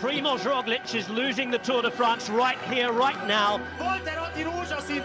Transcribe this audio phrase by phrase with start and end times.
[0.00, 3.60] Primoz Roglic is losing the Tour de France right here, right now.
[3.78, 5.02] Volterati rózsaszín!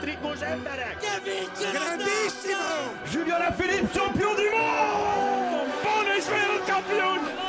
[1.71, 2.93] Grandissimo!
[3.11, 5.71] Julian Alaphilippe, champion du monde!
[5.83, 7.39] Bon is wereldkampioen!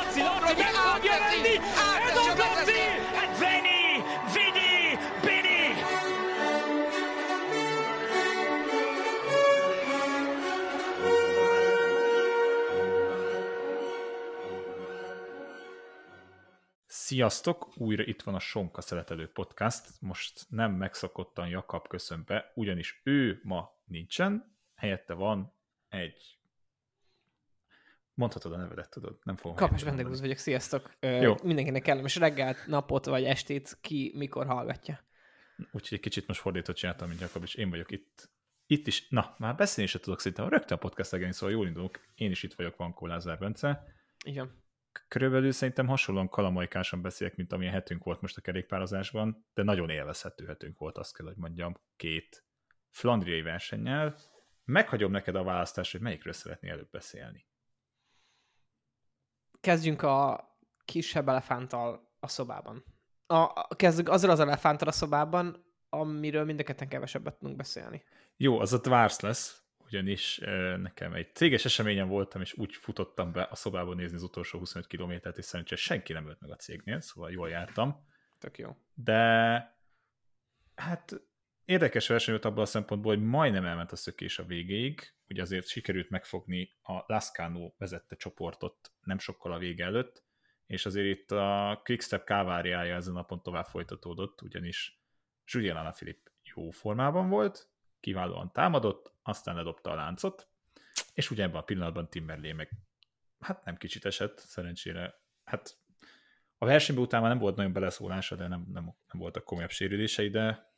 [17.11, 17.77] Sziasztok!
[17.77, 19.87] Újra itt van a Sonka Szeretelő Podcast.
[19.99, 25.53] Most nem megszokottan Jakab köszön be, ugyanis ő ma nincsen, helyette van
[25.89, 26.39] egy
[28.13, 29.57] Mondhatod a nevedet, tudod, nem fogom.
[29.57, 30.19] Kapás mondani.
[30.19, 30.95] vagyok, sziasztok.
[30.99, 31.35] Jó.
[31.43, 35.03] Mindenkinek kellemes reggelt, napot vagy estét, ki mikor hallgatja.
[35.57, 38.29] Úgyhogy egy kicsit most fordított csináltam, mint Jakab, és én vagyok itt.
[38.65, 41.99] Itt is, na, már beszélni se tudok szerintem, rögtön a podcast legyen, szóval jól indulok.
[42.15, 43.85] Én is itt vagyok, Vankó Lázár Bence.
[44.25, 44.59] Van.
[45.07, 50.45] Körülbelül szerintem hasonlóan kalamajkásan beszélek, mint amilyen hetünk volt most a kerékpározásban, de nagyon élvezhető
[50.45, 52.45] hetünk volt, azt kell, hogy mondjam, két
[52.89, 54.15] flandriai versennyel.
[54.63, 57.45] Meghagyom neked a választást, hogy melyikről szeretnél előbb beszélni.
[59.59, 60.49] Kezdjünk a
[60.85, 62.83] kisebb elefánttal a szobában.
[63.25, 68.03] A, a, kezdjük azzal az elefánttal a szobában, amiről mind a ketten kevesebbet tudunk beszélni.
[68.37, 69.60] Jó, az a Dvars lesz,
[69.91, 70.37] ugyanis
[70.77, 74.87] nekem egy céges eseményen voltam, és úgy futottam be a szobába nézni az utolsó 25
[74.87, 78.05] kilométert, és szerencsére senki nem ölt meg a cégnél, szóval jól jártam.
[78.39, 78.77] Tök jó.
[78.93, 79.79] de
[80.75, 81.21] hát
[81.65, 85.67] érdekes verseny volt abban a szempontból, hogy majdnem elment a szökés a végéig, ugye azért
[85.67, 90.23] sikerült megfogni a Lascano vezette csoportot nem sokkal a vége előtt,
[90.65, 95.01] és azért itt a Quickstep káváriája ezen a napon tovább folytatódott, ugyanis
[95.45, 97.70] Julien Alaphilippe jó formában volt,
[98.01, 100.47] kiválóan támadott, aztán ledobta a láncot,
[101.13, 102.71] és ugye ebben a pillanatban Timberlé meg
[103.39, 105.77] hát nem kicsit esett, szerencsére, hát
[106.57, 110.73] a versenyben utána nem volt nagyon beleszólása, de nem, nem, nem voltak komolyabb sérülései, de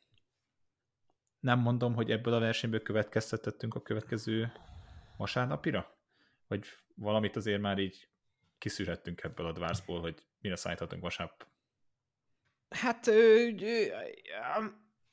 [1.40, 4.52] nem mondom, hogy ebből a versenyből következtetettünk a következő
[5.16, 5.98] vasárnapira?
[6.46, 8.08] Vagy valamit azért már így
[8.58, 11.46] kiszűrhettünk ebből a dvárszból, hogy mire szállíthatunk vasárnap?
[12.68, 13.86] Hát ö, ö,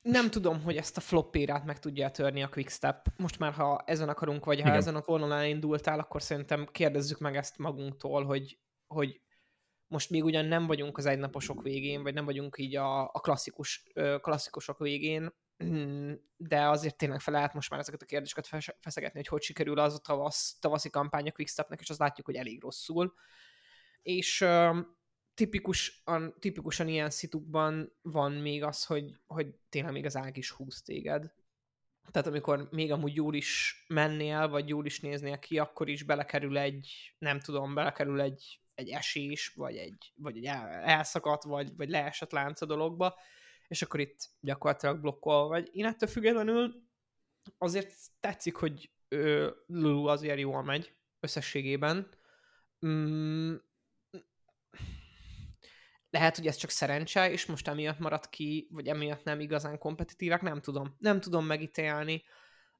[0.02, 3.06] nem tudom, hogy ezt a floppérát meg tudja törni a Quickstep.
[3.16, 4.78] Most már, ha ezen akarunk, vagy ha Igen.
[4.78, 9.20] ezen a vonalán indultál, akkor szerintem kérdezzük meg ezt magunktól, hogy, hogy
[9.86, 13.84] most még ugyan nem vagyunk az egynaposok végén, vagy nem vagyunk így a, a klasszikus,
[14.20, 15.34] klasszikusok végén,
[16.36, 19.78] de azért tényleg fel lehet most már ezeket a kérdéseket fes- feszegetni, hogy hogy sikerül
[19.78, 23.14] az a tavasz, tavaszi kampány a Quickstepnek, és azt látjuk, hogy elég rosszul.
[24.02, 24.44] És
[25.34, 30.82] tipikusan, tipikusan ilyen szitukban van még az, hogy, hogy tényleg még az ág is húz
[30.82, 31.32] téged.
[32.10, 36.58] Tehát amikor még amúgy jól is mennél, vagy jól is néznél ki, akkor is belekerül
[36.58, 41.88] egy, nem tudom, belekerül egy, egy esés, vagy egy, vagy egy el, elszakadt, vagy, vagy
[41.88, 43.18] leesett lánc a dologba,
[43.68, 45.70] és akkor itt gyakorlatilag blokkol vagy.
[45.72, 46.82] Én ettől függetlenül
[47.58, 52.08] azért tetszik, hogy ö, Lulu azért jól megy összességében.
[52.86, 53.54] Mm,
[56.12, 60.42] lehet, hogy ez csak szerencse, és most emiatt maradt ki, vagy emiatt nem igazán kompetitívek,
[60.42, 60.96] nem tudom.
[60.98, 62.22] Nem tudom megítélni.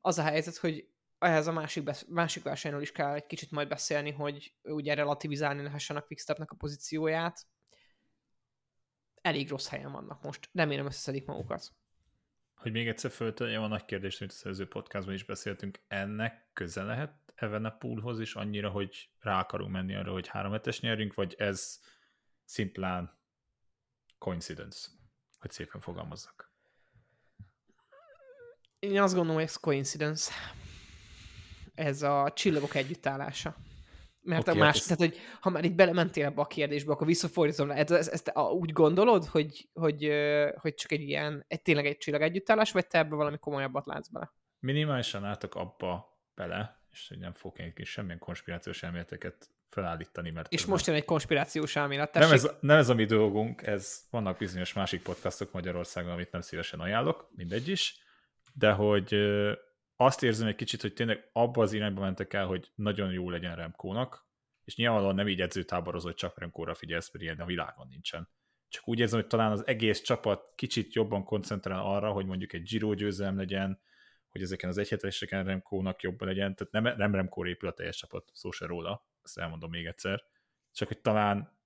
[0.00, 0.88] Az a helyzet, hogy
[1.18, 5.62] ehhez a másik, besz- másik versenyről is kell egy kicsit majd beszélni, hogy ugye relativizálni
[5.62, 7.46] lehessen a Quickstepnek a pozícióját.
[9.20, 10.48] Elég rossz helyen vannak most.
[10.52, 11.72] Remélem összeszedik magukat.
[12.54, 16.82] Hogy még egyszer föltegyem a nagy kérdést, amit az előző podcastban is beszéltünk, ennek köze
[16.82, 21.80] lehet Evenepoolhoz is annyira, hogy rá akarunk menni arra, hogy három hetes nyerjünk, vagy ez
[22.44, 23.20] szimplán
[24.22, 24.88] coincidence,
[25.38, 26.50] hogy szépen fogalmazzak.
[28.78, 30.32] Én azt gondolom, hogy ez coincidence.
[31.74, 33.56] Ez a csillagok együttállása.
[34.20, 36.92] Mert okay, a más, hát ez- tehát, hogy ha már itt belementél ebbe a kérdésbe,
[36.92, 37.74] akkor visszafordítom le.
[37.74, 40.12] Ez, ezt a, úgy gondolod, hogy, hogy,
[40.56, 44.08] hogy csak egy ilyen, egy, tényleg egy csillag együttállás, vagy te ebbe valami komolyabbat látsz
[44.08, 44.32] bele?
[44.58, 50.64] Minimálisan álltak abba bele, és hogy nem fogok én semmilyen konspirációs elméleteket felállítani, mert És
[50.64, 52.14] most jön egy konspirációs elmélet.
[52.14, 56.32] nem, Tessék, ez, nem ez a mi dolgunk, ez vannak bizonyos másik podcastok Magyarországon, amit
[56.32, 57.96] nem szívesen ajánlok, mindegy is,
[58.54, 59.14] de hogy
[59.96, 63.56] azt érzem egy kicsit, hogy tényleg abba az irányba mentek el, hogy nagyon jó legyen
[63.56, 64.26] Remkónak,
[64.64, 68.28] és nyilvánvalóan nem így edzőtáborozó, hogy csak Remkóra figyelsz, mert ilyen a világon nincsen.
[68.68, 72.62] Csak úgy érzem, hogy talán az egész csapat kicsit jobban koncentrál arra, hogy mondjuk egy
[72.62, 73.80] Giro győzelem legyen,
[74.28, 78.30] hogy ezeken az egyheteseken Remkónak jobban legyen, tehát nem, nem Remkóra épül a teljes csapat,
[78.32, 80.24] szó se róla, ezt elmondom még egyszer,
[80.72, 81.58] csak hogy talán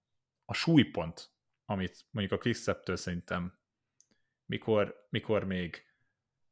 [0.44, 1.31] a súlypont,
[1.64, 3.58] amit mondjuk a Quickstep-től szerintem
[4.47, 5.85] mikor, mikor még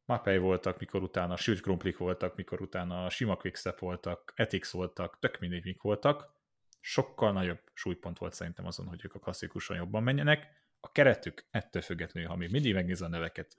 [0.04, 5.38] Mapei voltak, mikor utána sült krumplik voltak, mikor utána sima Quickstep voltak, Ethics voltak, tök
[5.38, 6.32] mindegy mik voltak,
[6.80, 10.62] sokkal nagyobb súlypont volt szerintem azon, hogy ők a klasszikusan jobban menjenek.
[10.80, 13.56] A keretük ettől függetlenül, ha még mindig megnéz a neveket,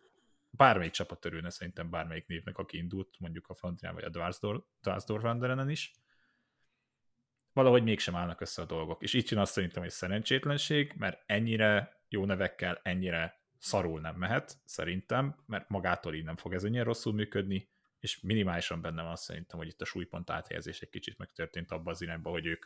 [0.50, 5.70] bármelyik csapat örülne szerintem bármelyik névnek, aki indult, mondjuk a Frontier vagy a Dwarsdorf Wanderenen
[5.70, 5.94] is,
[7.56, 9.02] valahogy mégsem állnak össze a dolgok.
[9.02, 14.58] És itt jön azt szerintem egy szerencsétlenség, mert ennyire jó nevekkel, ennyire szarul nem mehet,
[14.66, 17.70] szerintem, mert magától így nem fog ez ennyire rosszul működni,
[18.00, 22.02] és minimálisan benne van szerintem, hogy itt a súlypont áthelyezés egy kicsit megtörtént abba az
[22.02, 22.66] irányba, hogy ők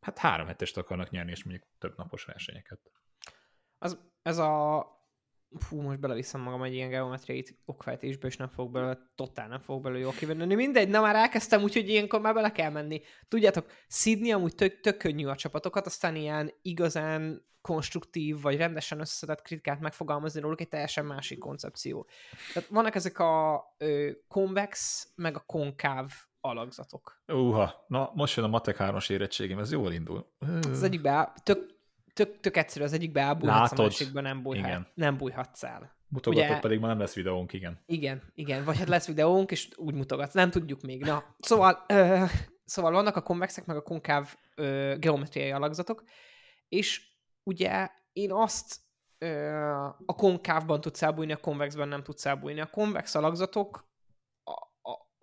[0.00, 2.90] hát három hetest akarnak nyerni, és mondjuk több napos versenyeket.
[3.78, 4.84] Az, ez a
[5.58, 9.82] fú, most beleviszem magam egy ilyen geometriai okfejtésbe, és nem fog belőle, totál nem fog
[9.82, 10.54] belőle jól kivenni.
[10.54, 13.00] Mindegy, na már elkezdtem, úgyhogy ilyenkor már bele kell menni.
[13.28, 19.42] Tudjátok, Sydney amúgy tök, tök könnyű a csapatokat, aztán ilyen igazán konstruktív, vagy rendesen összeszedett
[19.42, 22.06] kritikát megfogalmazni róluk egy teljesen másik koncepció.
[22.54, 27.22] Tehát vannak ezek a ö, konvex, meg a konkáv alakzatok.
[27.26, 30.32] Uha, na most jön a Matek 3-as érettségem, ez jól indul.
[30.70, 31.75] Az egyikbe tök,
[32.16, 34.86] tök, tök egyszerű, az egyikbe elbújhatsz, a másikban nem, bújhat, igen.
[34.94, 35.94] nem bújhatsz el.
[36.08, 37.82] Mutogatok, Ugye, pedig ma nem lesz videónk, igen.
[37.86, 41.04] Igen, igen, vagy hát lesz videónk, és úgy mutogatsz, nem tudjuk még.
[41.04, 42.24] Na, szóval, ö,
[42.64, 46.04] szóval vannak a konvexek, meg a konkáv ö, geometriai alakzatok,
[46.68, 47.02] és
[47.42, 48.76] ugye én azt
[49.18, 49.50] ö,
[50.06, 52.60] a konkávban tudsz elbújni, a konvexben nem tudsz elbújni.
[52.60, 53.88] A konvex alakzatok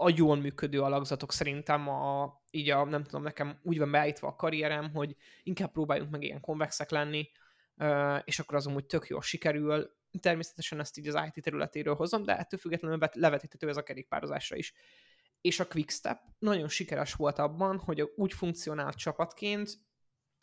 [0.04, 4.36] a, jól működő alakzatok szerintem a, így a, nem tudom, nekem úgy van beállítva a
[4.36, 7.32] karrierem, hogy inkább próbáljunk meg ilyen konvexek lenni,
[8.24, 9.92] és akkor az amúgy tök jól sikerül.
[10.20, 14.74] Természetesen ezt így az IT területéről hozom, de ettől függetlenül levetíthető ez a kerékpározásra is.
[15.42, 19.72] És a Quickstep nagyon sikeres volt abban, hogy úgy funkcionált csapatként,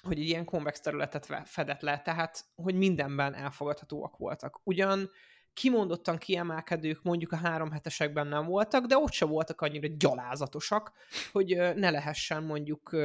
[0.02, 4.60] hogy egy ilyen konvex területet fedett le, tehát hogy mindenben elfogadhatóak voltak.
[4.64, 5.10] Ugyan
[5.52, 10.92] kimondottan kiemelkedők mondjuk a három hetesekben nem voltak, de ott se voltak annyira gyalázatosak,
[11.32, 12.96] hogy ne lehessen mondjuk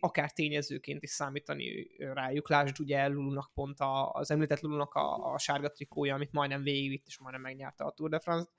[0.00, 2.48] akár tényezőként is számítani rájuk.
[2.48, 7.06] Lásd ugye Lulunak pont a, az említett Lulunak a, a sárga trikója, amit majdnem végigvitt,
[7.06, 8.50] és majdnem megnyerte a Tour de France.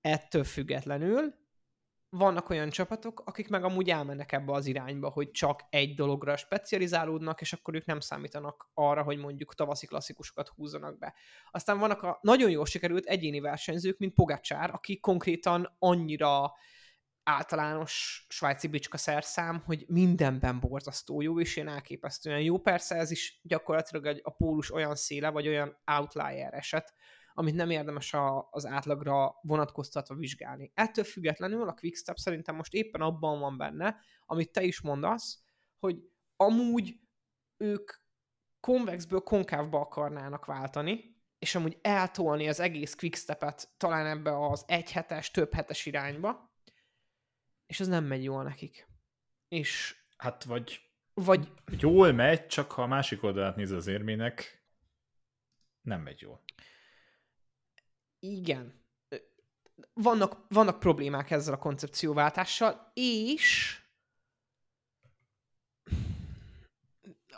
[0.00, 1.34] Ettől függetlenül
[2.16, 7.40] vannak olyan csapatok, akik meg amúgy elmennek ebbe az irányba, hogy csak egy dologra specializálódnak,
[7.40, 11.14] és akkor ők nem számítanak arra, hogy mondjuk tavaszi klasszikusokat húzzanak be.
[11.50, 16.52] Aztán vannak a nagyon jól sikerült egyéni versenyzők, mint Pogacsár, aki konkrétan annyira
[17.22, 22.58] általános svájci bicska szerszám, hogy mindenben borzasztó jó, és én elképesztően jó.
[22.58, 26.94] Persze ez is gyakorlatilag a pólus olyan széle, vagy olyan outlier eset,
[27.34, 30.72] amit nem érdemes a, az átlagra vonatkoztatva vizsgálni.
[30.74, 33.96] Ettől függetlenül a Quickstep szerintem most éppen abban van benne,
[34.26, 35.42] amit te is mondasz,
[35.78, 37.00] hogy amúgy
[37.56, 37.92] ők
[38.60, 45.52] konvexből konkávba akarnának váltani, és amúgy eltolni az egész quickstepet talán ebbe az egyhetes, több
[45.52, 46.52] hetes irányba,
[47.66, 48.88] és ez nem megy jól nekik.
[49.48, 50.80] És hát vagy,
[51.14, 54.64] vagy jól megy, csak ha a másik oldalát néz az érmének,
[55.82, 56.43] nem megy jól
[58.32, 58.82] igen,
[59.94, 63.78] vannak, vannak problémák ezzel a koncepcióváltással, és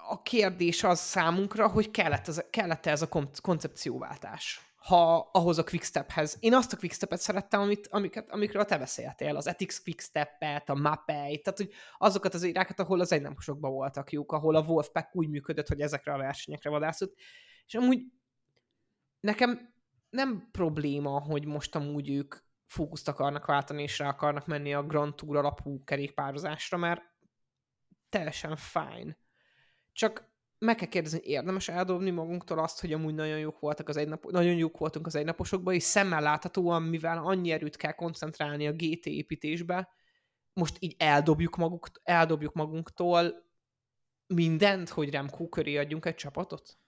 [0.09, 3.09] a kérdés az számunkra, hogy kellett, az, kellett ez a
[3.43, 6.37] koncepcióváltás ha ahhoz a quickstephez.
[6.41, 11.41] Én azt a quickstepet szerettem, amit, amiket, amikről te beszéltél, az Ethics quickstepet, a Mapei,
[11.41, 15.69] tehát hogy azokat az irákat, ahol az egynaposokban voltak jók, ahol a Wolfpack úgy működött,
[15.69, 17.15] hogy ezekre a versenyekre vadászott.
[17.67, 18.03] És amúgy
[19.21, 19.75] nekem
[20.17, 25.15] nem probléma, hogy most amúgy ők fókuszt akarnak váltani, és rá akarnak menni a Grand
[25.15, 27.03] Tour alapú kerékpározásra, mert
[28.09, 29.17] teljesen fine.
[29.93, 34.25] Csak meg kell kérdezni, érdemes eldobni magunktól azt, hogy amúgy nagyon jók voltak az egynap,
[34.31, 39.07] nagyon jók voltunk az egynaposokban, és szemmel láthatóan, mivel annyi erőt kell koncentrálni a GT
[39.07, 39.89] építésbe,
[40.53, 43.45] most így eldobjuk, maguk, eldobjuk magunktól
[44.27, 46.79] mindent, hogy Remco köré adjunk egy csapatot?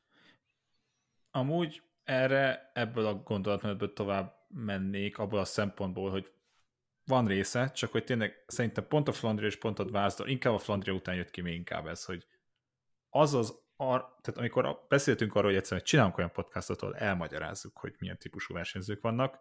[1.30, 6.32] Amúgy erre ebből a gondolatmenetből tovább mennék, abból a szempontból, hogy
[7.04, 10.58] van része, csak hogy tényleg szerintem pont a Flandria és pont a Vázdor, inkább a
[10.58, 12.26] Flandria után jött ki még inkább ez, hogy
[13.08, 17.94] az az, ar, tehát amikor beszéltünk arról, hogy egyszerűen csinálunk olyan podcastot, ahol elmagyarázzuk, hogy
[17.98, 19.40] milyen típusú versenyzők vannak,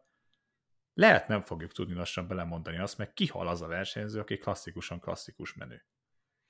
[0.94, 5.54] lehet nem fogjuk tudni lassan belemondani azt, meg kihal az a versenyző, aki klasszikusan klasszikus
[5.54, 5.86] menő.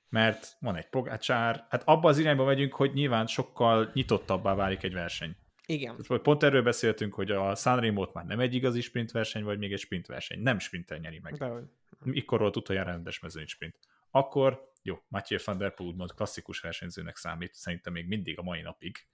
[0.08, 4.92] Mert van egy pogácsár, hát abba az irányba megyünk, hogy nyilván sokkal nyitottabbá válik egy
[4.92, 5.36] verseny.
[5.70, 5.96] Igen.
[5.96, 9.72] Tehát, pont erről beszéltünk, hogy a Sanremo már nem egy igazi sprint verseny, vagy még
[9.72, 10.40] egy sprint verseny.
[10.40, 11.34] Nem sprinten nyeri meg.
[11.34, 11.52] De,
[11.98, 13.78] Mikor volt utoljára rendes mezőny sprint.
[14.10, 18.60] Akkor, jó, Mathieu van der Poel úgymond klasszikus versenyzőnek számít, szerintem még mindig a mai
[18.60, 19.06] napig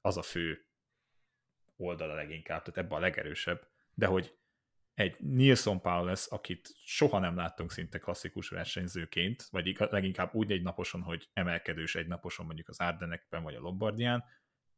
[0.00, 0.66] az a fő
[1.76, 3.68] oldala leginkább, tehát ebben a legerősebb.
[3.94, 4.36] De hogy
[4.94, 10.62] egy Nilsson Paul lesz, akit soha nem láttunk szinte klasszikus versenyzőként, vagy leginkább úgy egy
[10.62, 14.24] naposon, hogy emelkedős egy naposon mondjuk az Ardenekben vagy a Lombardián,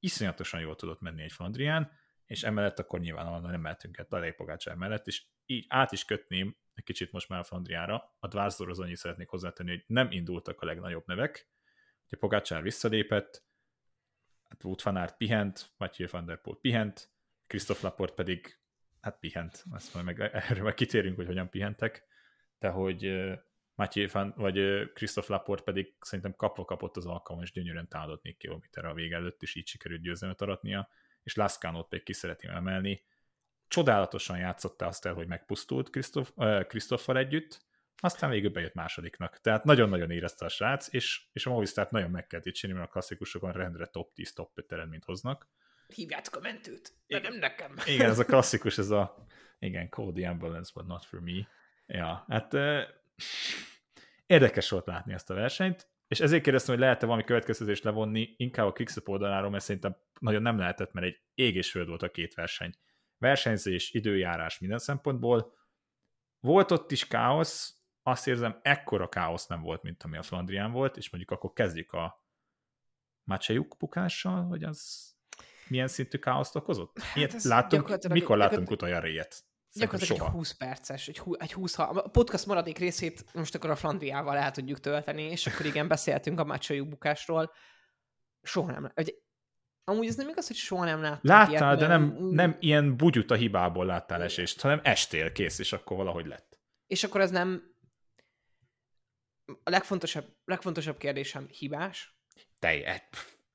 [0.05, 1.91] iszonyatosan jól tudott menni egy Flandrián,
[2.27, 6.57] és emellett akkor nyilván nem mehetünk el Tadej Pogácsár mellett, és így át is kötném
[6.75, 8.17] egy kicsit most már a Flandriára.
[8.19, 11.49] A Dvárzorhoz annyit szeretnék hozzátenni, hogy nem indultak a legnagyobb nevek.
[12.07, 13.45] Ugye Pogácsár visszalépett,
[14.49, 17.13] hát Wout van Aert pihent, Mathieu van der Poel pihent,
[17.47, 18.59] Christoph Laport pedig
[19.01, 22.05] hát pihent, azt majd meg erről majd kitérünk, hogy hogyan pihentek,
[22.59, 23.05] de hogy
[23.75, 28.37] Mathieu van, vagy Christoph Laport pedig szerintem kapva kapott az alkalom, és gyönyörűen támadott 4
[28.37, 30.89] kilométerre a vége előtt, és így sikerült győzelmet aratnia,
[31.23, 33.05] és Laszkánót pedig ki szeretném emelni.
[33.69, 35.91] Csodálatosan játszotta azt el, hogy megpusztult
[36.67, 37.63] Krisztoffal együtt,
[37.97, 39.41] aztán végül bejött másodiknak.
[39.41, 42.91] Tehát nagyon-nagyon érezte a srác, és, és a Movistar nagyon meg kellett itt csinálni, mert
[42.91, 45.49] a klasszikusokon rendre top 10, top 5 eredményt hoznak.
[45.95, 47.31] Hívjátok a mentőt, de igen.
[47.31, 47.75] nem nekem.
[47.87, 49.27] Igen, ez a klasszikus, ez a
[49.59, 51.49] igen, the ambulance, but not for me.
[51.87, 52.53] Ja, hát
[54.27, 58.67] érdekes volt látni ezt a versenyt, és ezért kérdeztem, hogy lehet-e valami következtetést levonni inkább
[58.67, 62.11] a Quickstep oldaláról, mert szerintem nagyon nem lehetett, mert egy ég és föld volt a
[62.11, 62.75] két verseny.
[63.19, 65.53] Versenyzés, időjárás minden szempontból.
[66.41, 70.97] Volt ott is káosz, azt érzem, ekkora káosz nem volt, mint ami a Flandrián volt,
[70.97, 72.25] és mondjuk akkor kezdjük a
[73.23, 75.13] Macsejuk bukással, hogy az
[75.69, 76.99] milyen szintű káoszt okozott?
[76.99, 79.45] Hát ilyet hát látunk, mikor látunk utoljára ilyet?
[79.75, 80.31] Gyakorlatilag soha.
[80.31, 84.51] egy 20 perces, egy, egy 20, a podcast maradék részét most akkor a Flandriával el
[84.51, 87.53] tudjuk tölteni, és akkor igen, beszéltünk a Macsejuk bukásról.
[88.43, 89.23] Soha nem, hogy
[89.87, 93.31] Amúgy ez nem igaz, hogy soha nem láttam Láttál, ilyet, de nem, nem ilyen bugyut
[93.31, 96.61] a hibából láttál esést, hanem estél, kész, és akkor valahogy lett.
[96.87, 97.75] És akkor ez nem
[99.63, 102.19] a legfontosabb, legfontosabb kérdésem hibás?
[102.59, 103.09] Te,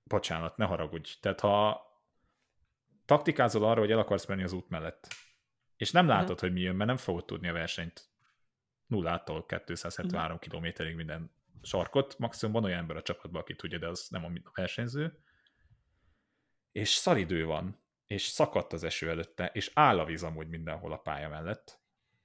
[0.04, 1.12] bocsánat, ne haragudj.
[1.22, 1.82] Tehát ha
[3.06, 5.08] taktikázol arra, hogy el akarsz menni az út mellett,
[5.80, 6.40] és nem látod, uh-huh.
[6.40, 8.10] hogy mi jön, mert nem fogod tudni a versenyt
[8.86, 10.40] nullától 273 uh-huh.
[10.40, 11.32] kilométerig minden
[11.62, 15.20] sarkot, maximum van olyan ember a csapatban, aki tudja, de az nem a versenyző,
[16.72, 20.98] és szaridő van, és szakadt az eső előtte, és áll a víz amúgy mindenhol a
[20.98, 21.82] pálya mellett,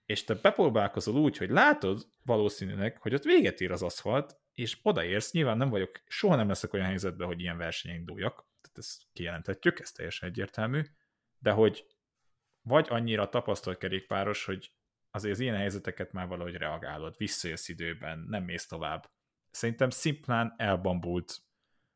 [0.07, 5.33] és te bepróbálkozol úgy, hogy látod valószínűleg, hogy ott véget ér az aszfalt, és odaérsz,
[5.33, 9.81] nyilván nem vagyok, soha nem leszek olyan helyzetben, hogy ilyen versenyen induljak, tehát ezt kijelentetjük,
[9.81, 10.83] ez teljesen egyértelmű,
[11.39, 11.87] de hogy
[12.65, 14.73] vagy annyira tapasztalt kerékpáros, hogy
[15.11, 19.11] azért az ilyen helyzeteket már valahogy reagálod, visszajössz időben, nem mész tovább.
[19.51, 21.39] Szerintem szimplán elbambult,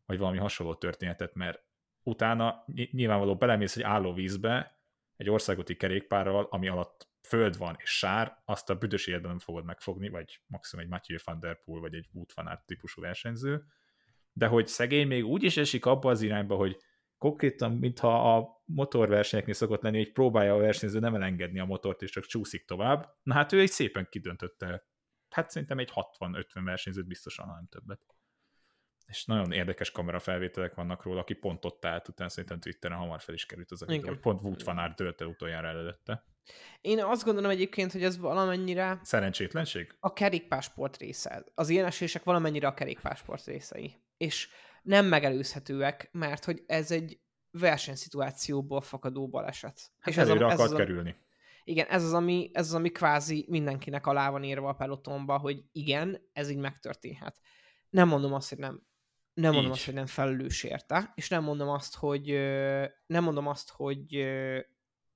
[0.07, 1.63] vagy valami hasonló történetet, mert
[2.03, 4.81] utána nyilvánvaló belemész egy álló vízbe,
[5.17, 9.65] egy országúti kerékpárral, ami alatt föld van és sár, azt a büdös életben nem fogod
[9.65, 13.65] megfogni, vagy maximum egy Mathieu van der Poel, vagy egy Wout van Aert típusú versenyző,
[14.33, 16.79] de hogy szegény még úgy is esik abba az irányba, hogy
[17.19, 22.11] konkrétan, mintha a motorversenyeknél szokott lenni, hogy próbálja a versenyző nem elengedni a motort, és
[22.11, 23.15] csak csúszik tovább.
[23.23, 24.87] Na hát ő egy szépen kidöntötte.
[25.29, 28.01] Hát szerintem egy 60-50 versenyzőt biztosan, nem többet.
[29.07, 33.35] És nagyon érdekes kamerafelvételek vannak róla, aki pont ott állt, utána szerintem Twitteren hamar fel
[33.35, 36.25] is került az, hogy pont Wout van Aert dölte utoljára előtte.
[36.81, 39.01] Én azt gondolom egyébként, hogy ez valamennyire...
[39.03, 39.97] Szerencsétlenség?
[40.01, 41.45] A kerékpásport része.
[41.55, 43.95] Az ilyen esések valamennyire a kerékpásport részei.
[44.17, 44.49] És
[44.89, 49.81] nem megelőzhetőek, mert hogy ez egy versenyszituációból fakadó baleset.
[50.01, 51.17] Hát és ez, a, ez az, kerülni.
[51.65, 55.65] Igen, ez az, ami, ez az, ami kvázi mindenkinek alá van írva a pelotonba, hogy
[55.73, 57.41] igen, ez így megtörténhet.
[57.91, 58.87] Nem mondom azt, hogy nem
[59.35, 59.77] nem mondom így.
[59.77, 62.27] azt, hogy nem felelős érte, és nem mondom azt, hogy
[63.07, 64.27] nem mondom azt, hogy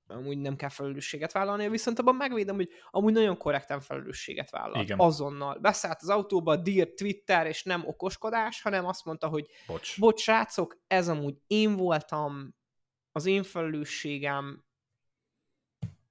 [0.07, 4.81] amúgy nem kell felelősséget vállalni, viszont abban megvédem, hogy amúgy nagyon korrekten felelősséget vállal.
[4.81, 4.99] Igen.
[4.99, 5.57] Azonnal.
[5.59, 10.77] Beszállt az autóba, dír Twitter, és nem okoskodás, hanem azt mondta, hogy bocs, bocs srácok,
[10.87, 12.55] ez amúgy én voltam,
[13.11, 14.65] az én felelősségem,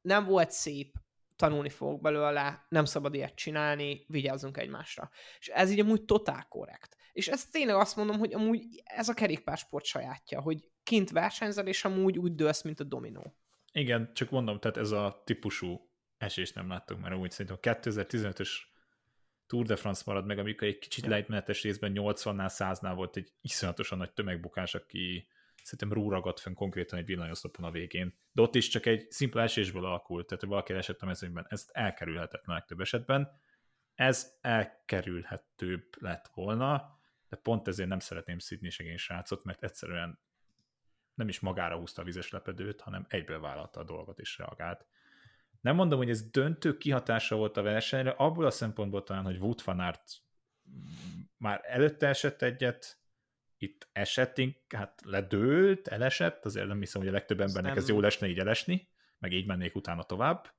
[0.03, 0.95] nem volt szép,
[1.37, 5.11] tanulni fogok belőle, nem szabad ilyet csinálni, vigyázzunk egymásra.
[5.39, 6.97] És ez így amúgy totál korrekt.
[7.13, 11.85] És ez tényleg azt mondom, hogy amúgy ez a kerékpársport sajátja, hogy kint versenyzel, és
[11.85, 13.35] amúgy úgy dőlsz, mint a dominó.
[13.73, 18.49] Igen, csak mondom, tehát ez a típusú esést nem láttuk, mert amúgy szerintem a 2015-ös
[19.47, 21.11] Tour de France marad meg, amikor egy kicsit ja.
[21.11, 25.29] lejtmenetes részben 80-nál, 100-nál volt egy iszonyatosan nagy tömegbukás, aki
[25.63, 28.19] szerintem rúragadt fenn konkrétan egy villanyoszlopon a végén.
[28.33, 31.47] De ott is csak egy szimpla esésből alakult, tehát valaki esett a mezőnyben.
[31.49, 33.41] Ez elkerülhetetlen legtöbb esetben.
[33.95, 36.99] Ez elkerülhetőbb lett volna,
[37.29, 40.19] de pont ezért nem szeretném szidni segény srácot, mert egyszerűen
[41.15, 44.87] nem is magára húzta a vizes lepedőt, hanem egyből vállalta a dolgot és reagált.
[45.61, 49.63] Nem mondom, hogy ez döntő kihatása volt a versenyre, abból a szempontból talán, hogy Wout
[49.63, 50.03] van Aert
[51.37, 53.01] már előtte esett egyet,
[53.57, 57.83] itt esetünk, hát ledőlt, elesett, azért nem hiszem, hogy a legtöbb embernek nem.
[57.83, 58.89] ez jó lesne így elesni,
[59.19, 60.55] meg így mennék utána tovább.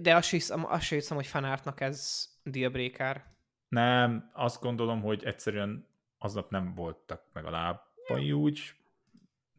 [0.00, 3.24] De azt hiszem, azt hiszem hogy fanártnak ez dealbreaker.
[3.68, 8.74] Nem, azt gondolom, hogy egyszerűen aznap nem voltak meg a lábai úgy,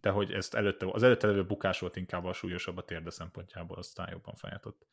[0.01, 3.77] de hogy ezt előtte, az előtte levő bukás volt inkább a súlyosabb a térde szempontjából,
[3.77, 4.85] aztán jobban feljátott.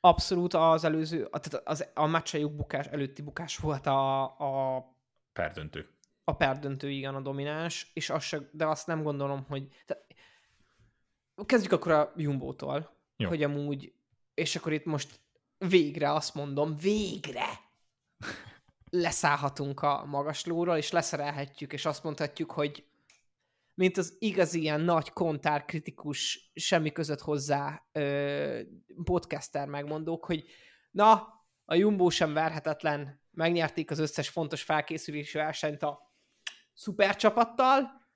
[0.00, 4.84] Abszolút az előző, tehát az, a meccsejuk bukás, előtti bukás volt a, a
[5.32, 5.88] Perdöntő.
[6.24, 9.68] a perdöntő, igen, a domináns, és azt se, de azt nem gondolom, hogy...
[9.86, 10.06] Tehát,
[11.46, 13.28] kezdjük akkor a Jumbo-tól, Jó.
[13.28, 13.92] hogy amúgy,
[14.34, 15.20] és akkor itt most
[15.58, 17.46] végre azt mondom, végre
[18.90, 22.85] leszállhatunk a magaslóról, és leszerelhetjük, és azt mondhatjuk, hogy
[23.76, 28.60] mint az igazi ilyen nagy kontár kritikus, semmi között hozzá ö,
[29.04, 30.44] podcaster megmondók, hogy
[30.90, 36.12] na, a Jumbo sem verhetetlen, megnyerték az összes fontos felkészülési versenyt a
[36.74, 38.08] szupercsapattal,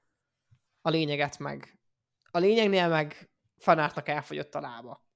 [0.80, 1.78] a lényeget meg.
[2.30, 5.06] A lényegnél meg fanártnak elfogyott a lába.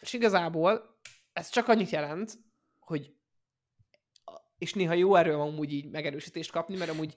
[0.00, 0.98] És igazából
[1.32, 2.38] ez csak annyit jelent,
[2.78, 3.14] hogy
[4.58, 7.14] és néha jó erő van amúgy így megerősítést kapni, mert amúgy,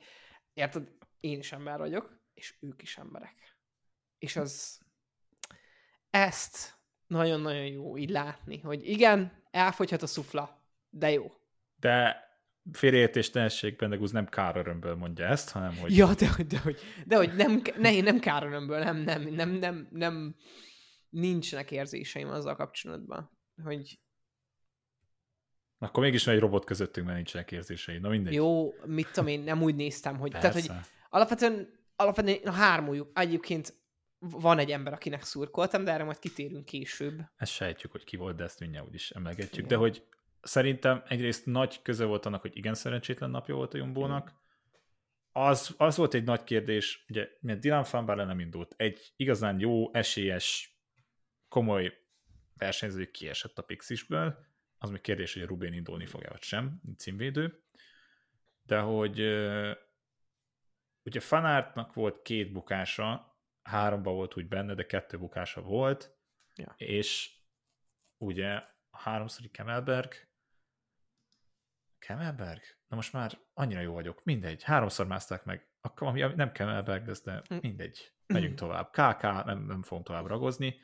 [0.54, 3.58] érted, én is ember vagyok, és ők is emberek.
[4.17, 4.79] És az
[6.10, 6.77] ezt
[7.08, 11.31] nagyon-nagyon jó így látni, hogy igen, elfogyhat a szufla, de jó.
[11.75, 12.24] De
[12.72, 17.15] félreértés tehesség Bendegúz nem kár örömből mondja ezt, hanem hogy Ja, de, de, hogy, de
[17.15, 20.36] hogy nem, ne, nem kár örömből, nem, nem, nem, nem, nem,
[21.10, 24.00] nincsenek érzéseim azzal kapcsolatban, hogy
[25.81, 27.98] akkor mégis van egy robot közöttünk, mert nincsenek érzései.
[27.98, 28.34] Na mindegy.
[28.34, 30.88] jó, mit tudom én, nem úgy néztem, hogy, tehát, hogy Persze.
[31.10, 33.77] alapvetően, alapvetően a hármójuk, egyébként
[34.20, 37.22] van egy ember, akinek szurkoltam, de erre majd kitérünk később.
[37.36, 39.53] Ezt sejtjük, hogy ki volt, de ezt mindjárt úgyis emlegetjük.
[39.53, 39.68] Igen.
[39.68, 40.03] De hogy
[40.41, 44.34] szerintem egyrészt nagy köze volt annak, hogy igen szerencsétlen napja volt a Jumbónak.
[45.32, 48.74] Az, az volt egy nagy kérdés, ugye, mert Dylan Baarle nem indult.
[48.77, 50.77] Egy igazán jó, esélyes,
[51.48, 51.94] komoly
[52.58, 54.46] versenyző kiesett a Pixisből.
[54.78, 57.63] Az még kérdés, hogy a Rubén indulni fog-e vagy sem, címvédő.
[58.63, 59.19] De hogy
[61.10, 66.17] ugye Fanártnak volt két bukása, háromba volt úgy benne, de kettő bukása volt,
[66.56, 66.74] Ja.
[66.78, 67.32] és
[68.17, 68.54] ugye
[68.89, 70.13] a háromszori Kemelberg,
[72.00, 72.62] Kemelberg?
[72.88, 77.24] Na most már annyira jó vagyok, mindegy, háromszor mászták meg, akkor ami nem Kemelberg lesz,
[77.24, 77.56] de Hm.
[77.62, 78.89] mindegy, megyünk tovább.
[78.91, 80.76] KK, nem, nem fogom tovább ragozni.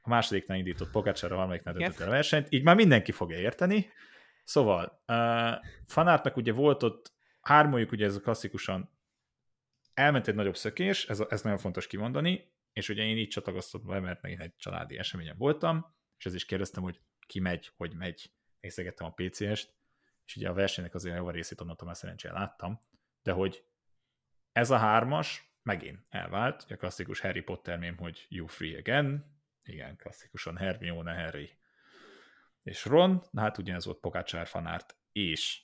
[0.00, 3.90] A másodiknál indított Pogacsár, a harmadiknál döntött el a versenyt, így már mindenki fogja érteni.
[4.44, 8.97] Szóval, uh, Fanártnak ugye volt ott, hármójuk ugye ez a klasszikusan
[9.98, 14.00] elment egy nagyobb szökés, ez, ez nagyon fontos kimondani, és ugye én így csatlakoztam be,
[14.00, 18.32] mert megint egy családi eseményen voltam, és ez is kérdeztem, hogy ki megy, hogy megy.
[18.60, 19.74] Nézegettem a PCS-t,
[20.26, 22.80] és ugye a versenynek azért jó részét onnantól már szerencsére láttam,
[23.22, 23.64] de hogy
[24.52, 29.96] ez a hármas megint elvált, a klasszikus Harry Potter mém, hogy you free again, igen,
[29.96, 31.58] klasszikusan Hermione, Harry
[32.62, 35.62] és Ron, na hát ugyanez volt Pogacsár, Fanárt és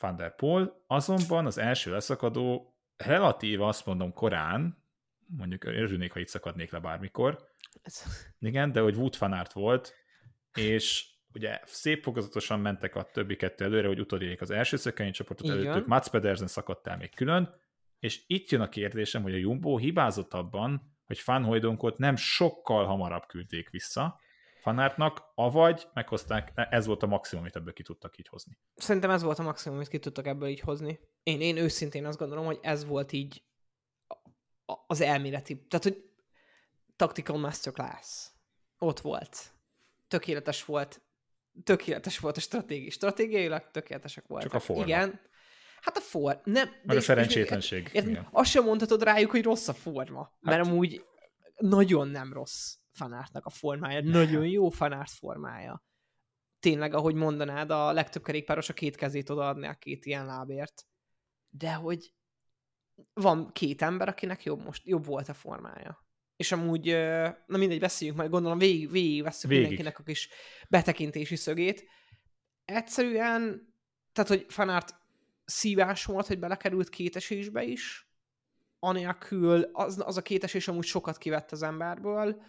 [0.00, 2.71] Van der Poel, azonban az első leszakadó
[3.06, 4.84] relatív azt mondom korán,
[5.26, 7.38] mondjuk örülnék, ha itt szakadnék le bármikor,
[8.38, 9.94] igen, de hogy Wood Fanárt volt,
[10.54, 15.50] és ugye szép fokozatosan mentek a többi kettő előre, hogy utolérjék az első szökemény csoportot
[15.50, 15.86] előttük.
[15.86, 17.54] Mats Pedersen szakadt el még külön,
[17.98, 22.84] és itt jön a kérdésem, hogy a Jumbo hibázott abban, hogy Van Hooydonkot nem sokkal
[22.84, 24.20] hamarabb küldték vissza
[24.62, 28.58] Fanártnak, avagy meghozták, ez volt a maximum, amit ebből ki tudtak így hozni.
[28.74, 31.00] szerintem ez volt a maximum, amit ki tudtak ebből így hozni.
[31.22, 33.42] Én, én őszintén azt gondolom, hogy ez volt így
[34.86, 35.66] az elméleti.
[35.66, 36.04] Tehát, hogy
[36.96, 38.26] tactical masterclass.
[38.78, 39.52] Ott volt.
[40.08, 41.00] Tökéletes volt.
[41.64, 42.90] Tökéletes volt a stratégia.
[42.90, 44.54] Stratégiailag tökéletesek voltak.
[44.54, 44.82] a forma.
[44.82, 45.20] Igen.
[45.80, 46.40] Hát a for...
[46.44, 46.64] Nem.
[46.64, 47.90] de Meg a és- szerencsétlenség.
[47.92, 48.28] És, igen.
[48.32, 50.32] azt sem mondhatod rájuk, hogy rossz a forma.
[50.40, 51.04] Mert Hát- amúgy
[51.56, 54.02] nagyon nem rossz fanártnak a formája.
[54.02, 55.84] Nagyon jó fanárt formája.
[56.60, 60.86] Tényleg, ahogy mondanád, a legtöbb kerékpáros a két kezét odaadni a két ilyen lábért.
[61.48, 62.14] De hogy
[63.12, 66.06] van két ember, akinek jobb, most, jobb volt a formája.
[66.36, 66.86] És amúgy,
[67.46, 69.64] na mindegy, beszéljünk majd, gondolom végig, végig veszük Végig.
[69.64, 70.28] mindenkinek a kis
[70.68, 71.84] betekintési szögét.
[72.64, 73.74] Egyszerűen,
[74.12, 74.94] tehát, hogy fanárt
[75.44, 78.10] szívás volt, hogy belekerült két esésbe is,
[78.78, 82.42] anélkül az, az a két esés amúgy sokat kivett az emberből,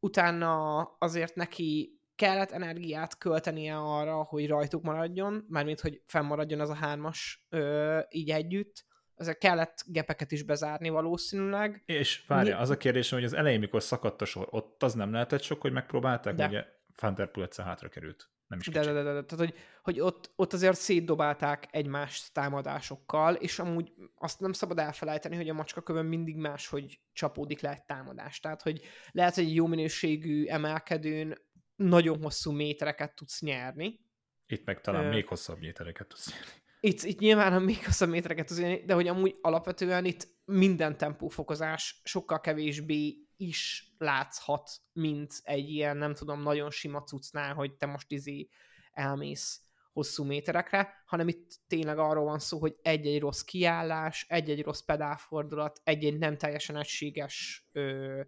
[0.00, 6.74] utána azért neki kellett energiát költenie arra, hogy rajtuk maradjon, mármint, hogy fennmaradjon az a
[6.74, 8.84] hármas ö, így együtt,
[9.14, 11.82] ezért kellett gepeket is bezárni valószínűleg.
[11.86, 14.94] És várja, Mi- az a kérdésem, hogy az elején, mikor szakadt a sor, ott az
[14.94, 16.46] nem lehetett sok, hogy megpróbálták, De.
[16.46, 16.64] ugye
[17.00, 18.30] Van der hátra került.
[18.50, 18.94] Nem is De, kicsit.
[18.94, 24.40] de, de, de, tehát, hogy, hogy ott, ott azért szétdobálták egymást támadásokkal, és amúgy azt
[24.40, 28.40] nem szabad elfelejteni, hogy a macskakövön mindig máshogy csapódik le egy támadás.
[28.40, 31.34] Tehát, hogy lehet, hogy egy jó minőségű emelkedőn
[31.76, 34.00] nagyon hosszú métereket tudsz nyerni.
[34.46, 36.52] Itt meg talán Ö, még hosszabb métereket tudsz nyerni.
[36.80, 42.00] Itt, itt nyilván még hosszabb métereket tudsz nyerni, de hogy amúgy alapvetően itt minden tempófokozás
[42.04, 48.10] sokkal kevésbé is látszhat, mint egy ilyen, nem tudom, nagyon sima cuccnál, hogy te most
[48.10, 48.48] izé
[48.92, 49.60] elmész
[49.92, 55.80] hosszú méterekre, hanem itt tényleg arról van szó, hogy egy-egy rossz kiállás, egy-egy rossz pedálfordulat,
[55.84, 58.20] egy-egy nem teljesen egységes ö,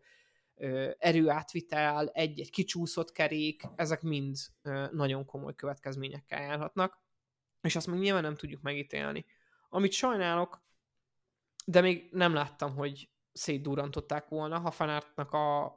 [0.54, 7.00] ö, erőátvitel, egy-egy kicsúszott kerék, ezek mind ö, nagyon komoly következményekkel járhatnak,
[7.60, 9.24] és azt még nyilván nem tudjuk megítélni.
[9.68, 10.62] Amit sajnálok,
[11.66, 15.76] de még nem láttam, hogy szétdurrantották volna, ha fanártnak a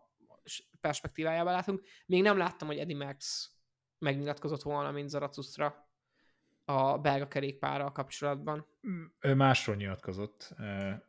[0.82, 1.82] perspektívájába látunk.
[2.06, 3.50] Még nem láttam, hogy Eddie Max
[3.98, 5.84] megnyilatkozott volna, mint Zarathustra
[6.66, 8.66] a belga kerékpárral kapcsolatban.
[9.20, 10.56] Ő másról nyilatkozott,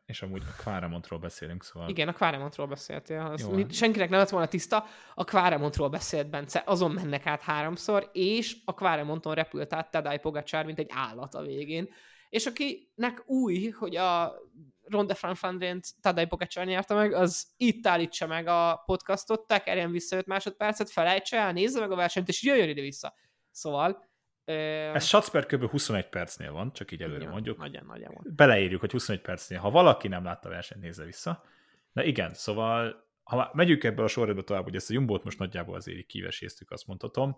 [0.07, 1.89] és amúgy a Quaremontról beszélünk, szóval...
[1.89, 3.21] Igen, a Quaremontról beszéltél.
[3.21, 4.85] Az senkinek nem lett volna tiszta.
[5.15, 10.65] A Quaremontról beszélt Bence, azon mennek át háromszor, és a Quaremonton repült át Tadej Pogacsár,
[10.65, 11.89] mint egy állat a végén.
[12.29, 14.35] És akinek új, hogy a
[14.83, 20.17] Ronde van Flandrient Tadej Pogacsár nyerte meg, az itt állítsa meg a podcastot, tekerjen vissza
[20.17, 23.15] 5 másodpercet, felejtse el, nézze meg a versenyt, és jöjjön ide-vissza.
[23.51, 24.05] Szóval...
[24.45, 24.53] Ö...
[24.95, 25.71] Ez Schatzper kb.
[25.71, 27.59] 21 percnél van, csak így előre igen, mondjuk.
[27.59, 28.33] Nagyon, nagyon van.
[28.37, 29.59] Beleírjuk, hogy 21 percnél.
[29.59, 31.45] Ha valaki nem látta a versenyt, nézze vissza.
[31.93, 35.75] Na igen, szóval ha megyünk ebből a sorrendbe tovább, hogy ezt a Jumbót most nagyjából
[35.75, 37.37] azért így kiveséztük, azt mondhatom.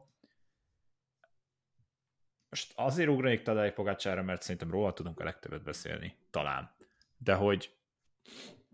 [2.51, 6.17] Most azért ugranék Tadej Pogácsára, mert szerintem róla tudunk a legtöbbet beszélni.
[6.31, 6.71] Talán.
[7.17, 7.73] De hogy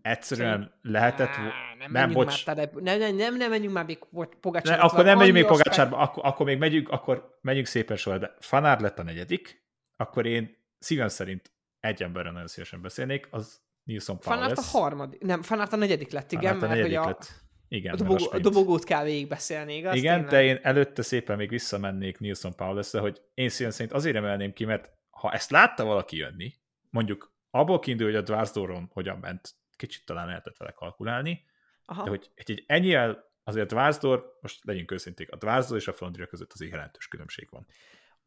[0.01, 1.35] egyszerűen lehetett...
[1.35, 2.45] vo- Á, nem, nem, bocs.
[2.45, 4.83] Már, Tadej- nem, nem, nem, nem menjünk már még Ne, Pogacsárra.
[4.83, 8.79] akkor nem megyünk még Pogácsárba, akkor, akkor még megyünk, akkor megyünk szépen sorra, de Fanár
[8.79, 9.63] lett a negyedik,
[9.95, 15.21] akkor én szívem szerint egy emberre nagyon szívesen beszélnék, az Nilsson Paul Fanárt a harmadik,
[15.21, 17.44] nem, Fanárt a negyedik lett, igen, a mert negyedik a, lett.
[17.75, 18.43] Igen, a, dobogó, a sprint.
[18.43, 19.95] dobogót kell végigbeszélni, igaz?
[19.95, 20.31] Igen, Tényleg?
[20.31, 24.65] de én előtte szépen még visszamennék Nilsson Paul össze, hogy én szerint azért emelném ki,
[24.65, 26.53] mert ha ezt látta valaki jönni,
[26.89, 31.45] mondjuk abból kiindul, hogy a Dvarsdoron hogyan ment, kicsit talán lehetett vele kalkulálni,
[31.85, 32.03] Aha.
[32.03, 35.93] de hogy egy, egy ennyivel azért a Dvarsdor, most legyünk őszinték, a Dvarsdor és a
[35.93, 37.65] Flandria között azért jelentős különbség van.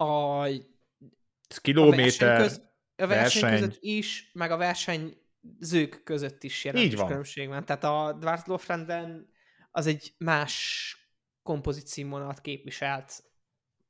[0.08, 0.60] A, Ez a
[1.48, 2.62] verseny, kilométer, köz,
[2.96, 3.50] a verseny, verseny.
[3.50, 7.06] között is, meg a versenyzők között is jelentős Így van.
[7.06, 7.64] különbség van.
[7.64, 9.28] Tehát a Dwars Lofrenden
[9.78, 10.96] az egy más
[11.42, 13.22] kompozit színvonalat képviselt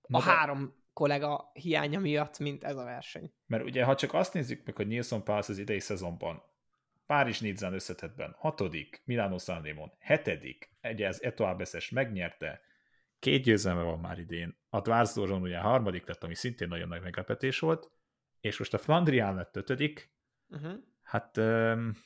[0.07, 3.33] Na a de- három kollega hiánya miatt, mint ez a verseny.
[3.47, 6.43] Mert ugye, ha csak azt nézzük meg, hogy Nilsson Pász az idei szezonban
[7.07, 12.61] Párizs Nizzán összetettben hatodik, Milano Sanremon hetedik, egy az Etoile-es megnyerte,
[13.19, 17.59] két győzelme van már idén, a Dvarsdoron ugye harmadik lett, ami szintén nagyon nagy meglepetés
[17.59, 17.91] volt,
[18.41, 20.17] és most a Flandrián lett ötödik,
[20.51, 20.79] Uh-huh.
[21.03, 21.97] hát öm,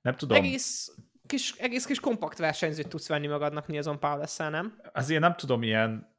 [0.00, 0.94] nem tudom, Egész
[1.26, 4.80] kis, egész kis kompakt versenyzőt tudsz venni magadnak Nilsson paul nem?
[4.92, 6.16] azért nem tudom ilyen,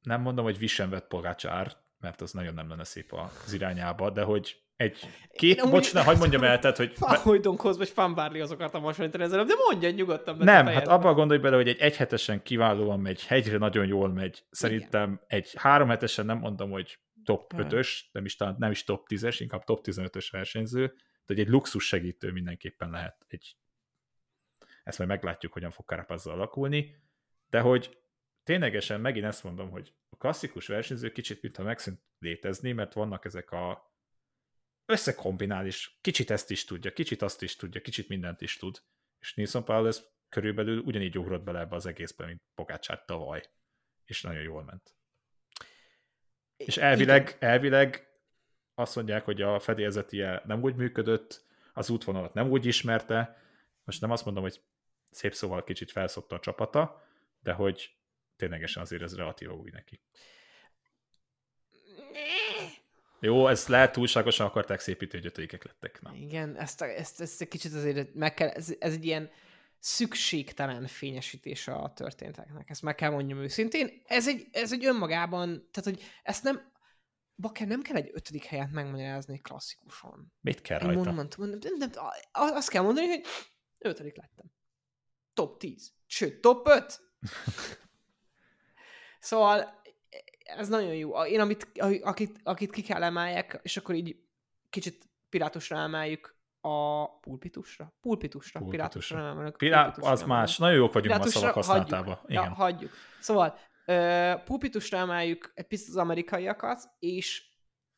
[0.00, 3.12] nem mondom, hogy vissen vett Pogácsár, mert az nagyon nem lenne szép
[3.44, 7.76] az irányába, de hogy egy, két, amúgy- bocs, ne, hagyd mondjam el, tehát, hogy Fanhojdonhoz
[7.76, 10.36] vagy Fanbarlihoz akartam hasonlítani ezzel, de mondja nyugodtan.
[10.36, 14.44] Nem, hát abban gondolj bele, hogy egy egyhetesen kiválóan megy, hegyre nagyon jól megy.
[14.50, 17.66] Szerintem egy háromhetesen nem mondom, hogy top Igen.
[17.70, 20.94] 5-ös, nem is, nem is top 10-es, inkább top 15-ös versenyző,
[21.26, 23.24] de egy luxus segítő mindenképpen lehet.
[23.28, 23.56] Egy...
[24.84, 26.96] Ezt majd meglátjuk, hogyan fog Carapazza alakulni,
[27.48, 27.98] de hogy
[28.42, 33.50] ténylegesen megint ezt mondom, hogy a klasszikus versenyző kicsit mintha megszűnt létezni, mert vannak ezek
[33.50, 33.92] a
[34.86, 38.82] összekombinál, és kicsit ezt is tudja, kicsit azt is tudja, kicsit mindent is tud.
[39.18, 43.42] És Nilsson Paul ez körülbelül ugyanígy ugrott bele ebbe az egészbe, mint Pogácsát tavaly.
[44.04, 44.96] És nagyon jól ment.
[46.56, 48.08] És elvileg, elvileg
[48.74, 53.42] azt mondják, hogy a fedélzetie nem úgy működött, az útvonalat nem úgy ismerte,
[53.84, 54.60] most nem azt mondom, hogy
[55.14, 57.02] szép szóval kicsit felszokta a csapata,
[57.40, 57.96] de hogy
[58.36, 60.00] ténylegesen azért ez relatív új neki.
[63.20, 66.00] Jó, ezt lehet túlságosan akarták szépíteni, hogy ötödikek lettek.
[66.02, 66.14] Na.
[66.14, 69.30] Igen, ezt, a- ezt, ezt egy kicsit azért meg kell, ez, ez egy ilyen
[69.78, 72.70] szükségtelen fényesítése a történteknek.
[72.70, 74.02] Ezt meg kell mondjam őszintén.
[74.06, 76.72] Ez egy, ez egy önmagában, tehát hogy ezt nem,
[77.36, 80.32] Bakker nem kell egy ötödik helyet megmagyarázni klasszikusan.
[80.40, 80.98] Mit kell Egy rajta?
[80.98, 81.90] monumentum, nem, nem, nem,
[82.32, 83.24] azt kell mondani, hogy
[83.78, 84.52] ötödik lettem.
[85.34, 85.92] Top 10.
[86.06, 87.00] Sőt, top 5.
[89.20, 89.82] szóval
[90.44, 91.24] ez nagyon jó.
[91.24, 91.68] Én amit,
[92.02, 94.16] akit, akit ki kell emeljek, és akkor így
[94.70, 97.94] kicsit pirátusra emeljük a pulpitusra.
[98.00, 98.60] Pulpitusra.
[98.60, 98.70] Pulpitusra.
[98.70, 99.52] Pirátusra nem.
[99.56, 100.40] Pilá, pulpitusra az emelünk.
[100.40, 100.58] más.
[100.58, 102.14] Nagyon jók vagyunk ma a szavak használatában.
[102.14, 102.30] hagyjuk.
[102.30, 102.42] Igen.
[102.42, 102.90] Ja, hagyjuk.
[103.20, 107.42] Szóval ö, pulpitusra emeljük egy picit az amerikaiakat, és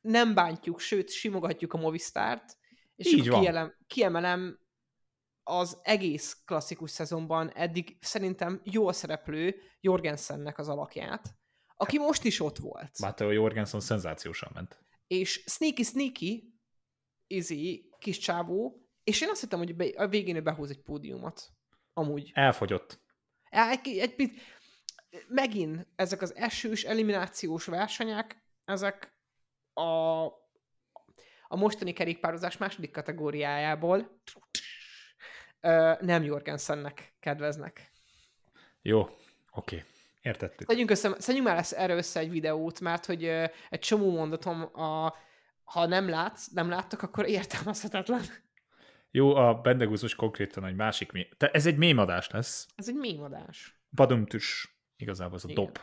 [0.01, 2.57] nem bántjuk, sőt, simogatjuk a Movistárt,
[2.97, 3.41] és Így van.
[3.41, 4.59] kielem, kiemelem
[5.49, 11.37] az egész klasszikus szezonban eddig szerintem jól szereplő Jorgensennek az alakját,
[11.77, 12.99] aki most is ott volt.
[12.99, 14.85] Matteo Jorgensen szenzációsan ment.
[15.07, 16.55] És sneaky sneaky,
[17.27, 21.53] izi, kis csávó, és én azt hittem, hogy be, a végén ő behúz egy pódiumot.
[21.93, 22.31] Amúgy.
[22.35, 23.01] Elfogyott.
[23.51, 24.41] Egy, egy, egy,
[25.29, 29.19] megint ezek az esős eliminációs versenyek, ezek
[29.73, 30.25] a,
[31.49, 34.21] a mostani kerékpározás második kategóriájából
[36.01, 37.91] nem Jorgensennek kedveznek.
[38.83, 39.17] Jó, oké.
[39.51, 39.83] Okay.
[40.23, 40.69] Értettük.
[40.69, 43.25] Szedjünk, össze, szedjünk már erre össze egy videót, mert hogy
[43.71, 45.15] egy csomó mondatom, a,
[45.65, 48.23] ha nem látsz, nem láttak, akkor értelmezhetetlen.
[49.11, 51.27] Jó, a Bendegúzus konkrétan egy másik mém.
[51.37, 52.67] Te ez egy mémadás lesz.
[52.75, 53.81] Ez egy mémadás.
[53.91, 55.65] Badumtüs, igazából az a Igen.
[55.65, 55.79] dob.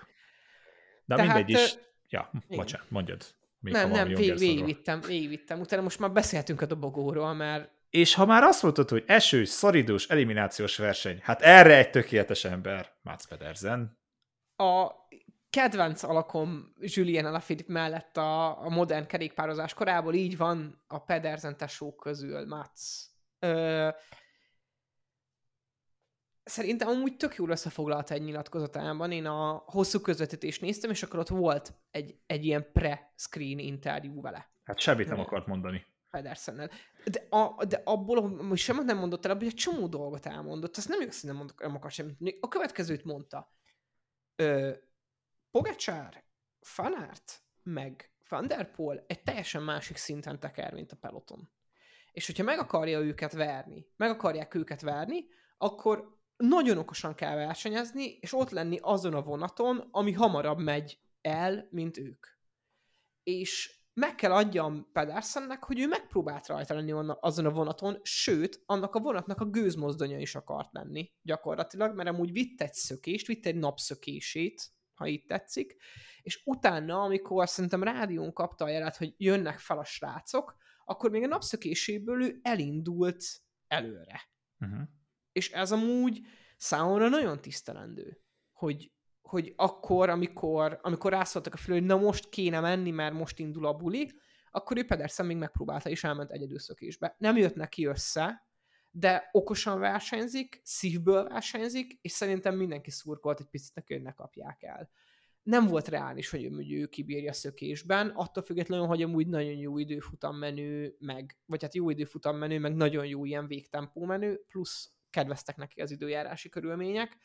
[1.06, 1.76] De Tehát, mindegy is.
[2.10, 3.26] Ja, bocsánat, mondjad.
[3.60, 5.60] Még nem, nem, vég, végigvittem, végigvittem.
[5.60, 7.72] Utána most már beszélhetünk a dobogóról, mert...
[7.94, 12.94] És ha már azt mondtad, hogy esős, szoridós, eliminációs verseny, hát erre egy tökéletes ember,
[13.02, 14.00] Mats Pedersen.
[14.56, 14.92] A
[15.50, 21.96] kedvenc alakom Julien Alaphilippe mellett a, a modern kerékpározás korából így van a Pedersen tesók
[21.98, 22.82] közül, Mats.
[23.40, 23.90] Ö,
[26.44, 29.12] szerintem amúgy tök jól összefoglalta egy nyilatkozatában.
[29.12, 34.52] Én a hosszú közvetítést néztem, és akkor ott volt egy, egy ilyen pre-screen interjú vele.
[34.64, 35.86] Hát semmit nem akart mondani.
[36.14, 36.70] Pedersennel.
[37.06, 40.78] De, a, de abból, hogy semmit nem mondott el, abból egy csomó dolgot elmondott.
[40.78, 42.38] Azt nem igaz, hogy nem, mondok, nem akar semmit.
[42.40, 43.52] A következőt mondta.
[44.36, 44.72] Ö,
[45.52, 46.24] Pogacsár,
[46.62, 51.50] Fanart, meg Van Der Poel egy teljesen másik szinten teker, mint a peloton.
[52.12, 55.26] És hogyha meg akarja őket verni, meg akarják őket verni,
[55.58, 61.68] akkor nagyon okosan kell versenyezni, és ott lenni azon a vonaton, ami hamarabb megy el,
[61.72, 62.28] mint ők.
[63.24, 68.96] És meg kell adjam Pedersennek, hogy ő megpróbált rajta lenni azon a vonaton, sőt, annak
[68.96, 73.56] a vonatnak a gőzmozdonya is akart lenni gyakorlatilag, mert amúgy vitt egy szökést, vitt egy
[73.56, 75.76] napszökését, ha így tetszik,
[76.22, 81.24] és utána, amikor szerintem rádión kapta a jelet, hogy jönnek fel a srácok, akkor még
[81.24, 83.24] a napszökéséből ő elindult
[83.68, 84.22] előre.
[84.60, 84.82] Uh-huh.
[85.32, 86.22] És ez amúgy
[86.58, 88.92] számomra nagyon tisztelendő, hogy,
[89.34, 93.66] hogy akkor, amikor, amikor rászóltak a fülő, hogy na most kéne menni, mert most indul
[93.66, 94.12] a buli,
[94.52, 97.16] akkor ő Pedersen még megpróbálta, és elment egyedülszökésbe.
[97.18, 98.48] Nem jött neki össze,
[98.92, 104.64] de okosan versenyzik, szívből versenyzik, és szerintem mindenki szurkolt egy picit neki, hogy ne kapják
[104.64, 104.90] el.
[105.44, 110.38] Nem volt reális, hogy ő, ő kibírja szökésben, attól függetlenül, hogy amúgy nagyon jó időfutam
[110.38, 115.56] menő, meg, vagy hát jó időfutam menő, meg nagyon jó ilyen végtempó menő, plusz kedveztek
[115.56, 117.18] neki az időjárási körülmények.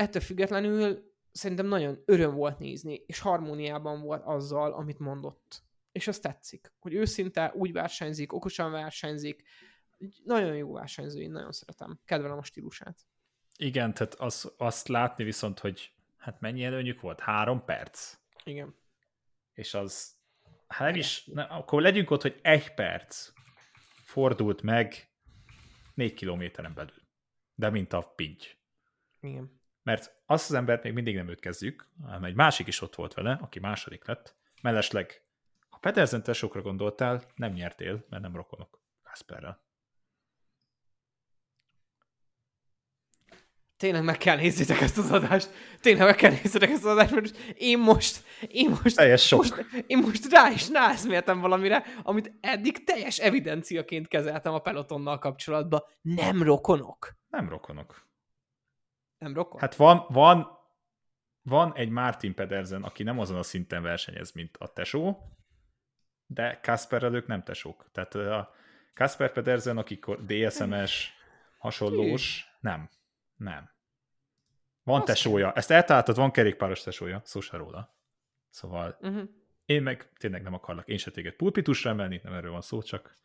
[0.00, 5.62] Ettől függetlenül szerintem nagyon öröm volt nézni, és harmóniában volt azzal, amit mondott.
[5.92, 9.42] És az tetszik, hogy őszinte úgy versenyzik, okosan versenyzik,
[10.24, 12.00] nagyon jó versenyző, én nagyon szeretem.
[12.04, 12.98] Kedvelem a stílusát.
[13.56, 17.20] Igen, tehát az, azt látni viszont, hogy hát mennyi előnyük volt?
[17.20, 18.16] Három perc?
[18.44, 18.74] Igen.
[19.54, 20.16] És az,
[20.66, 23.32] hát nem is, ne, akkor legyünk ott, hogy egy perc
[24.04, 25.10] fordult meg
[25.94, 27.02] négy kilométeren belül.
[27.54, 28.46] De mint a pinty.
[29.20, 29.59] Igen.
[29.82, 33.14] Mert azt az embert még mindig nem őt kezdjük, hanem egy másik is ott volt
[33.14, 34.36] vele, aki második lett.
[34.62, 35.22] Mellesleg,
[35.68, 39.68] ha Petersen tesókra gondoltál, nem nyertél, mert nem rokonok Kasperrel.
[43.80, 45.50] tényleg meg kell nézzétek ezt az adást.
[45.80, 49.38] Tényleg meg kell nézzétek ezt az adást, mert én most, én most, teljes sok.
[49.38, 55.82] most, én most rá is ráeszméltem valamire, amit eddig teljes evidenciaként kezeltem a pelotonnal kapcsolatban.
[56.02, 57.16] Nem rokonok.
[57.28, 58.09] Nem rokonok.
[59.20, 59.60] Nem rokon?
[59.60, 60.58] Hát van, van,
[61.42, 65.18] van egy Martin Pedersen, aki nem azon a szinten versenyez, mint a tesó,
[66.26, 67.90] de Kasperrel ők nem tesók.
[67.92, 68.54] Tehát a
[68.94, 71.12] Kasper Pedersen, akik DSMS
[71.58, 72.90] hasonlós, nem.
[73.36, 73.70] Nem.
[74.82, 75.52] Van Azt tesója.
[75.52, 77.22] Ezt eltaláltad, van kerékpáros tesója.
[77.24, 77.94] Szó se róla.
[78.48, 79.28] Szóval uh-huh.
[79.64, 83.18] én meg tényleg nem akarlak én se téged pulpitusra emelni, nem erről van szó, csak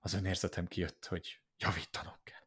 [0.00, 2.40] az önérzetem kijött, hogy javítanom kell.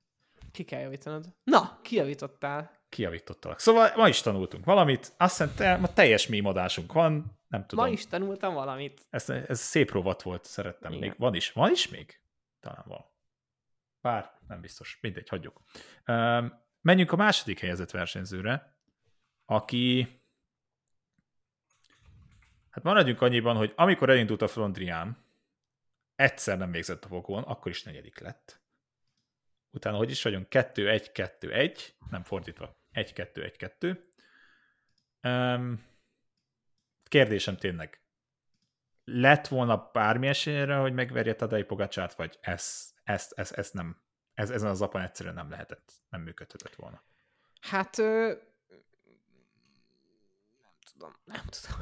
[0.53, 1.25] Ki kell javítanod?
[1.43, 2.71] Na, kijavítottál.
[2.89, 3.59] Kijavítottalak.
[3.59, 7.85] Szóval ma is tanultunk valamit, azt hiszem, ma teljes mémadásunk van, nem tudom.
[7.85, 9.05] Ma is tanultam valamit.
[9.09, 10.91] Ez, ez szép rovat volt, szerettem.
[10.91, 11.07] Igen.
[11.07, 11.51] Még van is.
[11.51, 12.19] Van is még?
[12.59, 13.05] Talán van.
[14.01, 14.97] Bár nem biztos.
[15.01, 15.61] Mindegy, hagyjuk.
[16.07, 18.77] Um, Menjünk a második helyezett versenyzőre,
[19.45, 20.21] aki
[22.69, 25.25] hát maradjunk annyiban, hogy amikor elindult a Frondrián,
[26.15, 28.62] egyszer nem végzett a fokon, akkor is negyedik lett.
[29.73, 30.47] Utána hogy is vagyunk?
[30.49, 33.97] 2-1-2-1, nem fordítva, 1-2-1-2.
[35.23, 35.85] Um,
[37.03, 38.01] kérdésem tényleg,
[39.05, 44.01] lett volna bármi esélyre, hogy megverje Tadej Pogacsát, vagy ezt, ezt, ezt, ezt nem,
[44.33, 47.03] ez, ezen az apon egyszerűen nem lehetett, nem működhetett volna.
[47.61, 48.33] Hát ö,
[50.61, 51.79] nem tudom, nem tudom.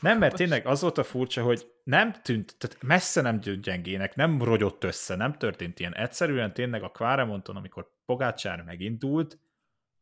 [0.00, 4.14] Nem, mert tényleg az volt a furcsa, hogy nem tűnt, tehát messze nem tűnt gyengének,
[4.14, 5.94] nem rogyott össze, nem történt ilyen.
[5.94, 9.38] Egyszerűen tényleg a Kváremonton, amikor Pogácsár megindult,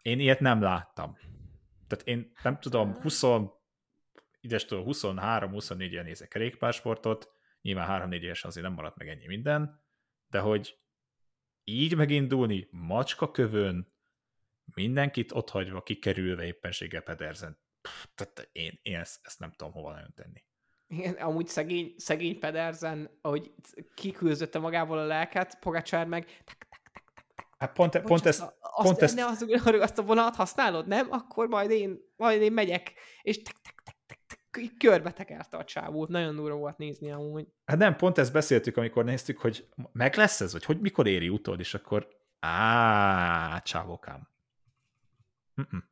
[0.02, 1.16] én ilyet nem láttam.
[1.86, 3.22] Tehát én nem tudom, 20,
[4.40, 7.30] idestől 23-24 ilyen nézek kerékpársportot,
[7.62, 9.82] nyilván 3-4 éves azért nem maradt meg ennyi minden,
[10.28, 10.78] de hogy
[11.64, 13.92] így megindulni, macska kövön,
[14.74, 17.58] mindenkit ott hagyva, kikerülve éppenséggel Pedersen,
[18.14, 20.44] tehát én, én ezt, ezt nem tudom hova nagyon tenni.
[20.88, 23.54] Igen, amúgy szegény, szegény Pedersen, ahogy
[23.94, 27.46] kiküldötte magából a lelket, Pogacsár meg tak, tak, tak, tak, tak.
[27.58, 29.42] Hát pont, Bocs, pont ezt, azt, pont ezt, Ne azt,
[29.80, 31.06] azt a vonalat használod, nem?
[31.10, 34.18] Akkor majd én, majd én megyek, és tak, tak, tak, tak,
[34.50, 36.08] tak, körbe tekerte a csávót.
[36.08, 37.48] Nagyon durva volt nézni amúgy.
[37.64, 41.28] hát nem, pont ezt beszéltük, amikor néztük, hogy meg lesz ez, vagy hogy mikor éri
[41.28, 42.08] utol, és akkor
[42.40, 44.28] á, csávokám.
[45.60, 45.84] Mm-mm.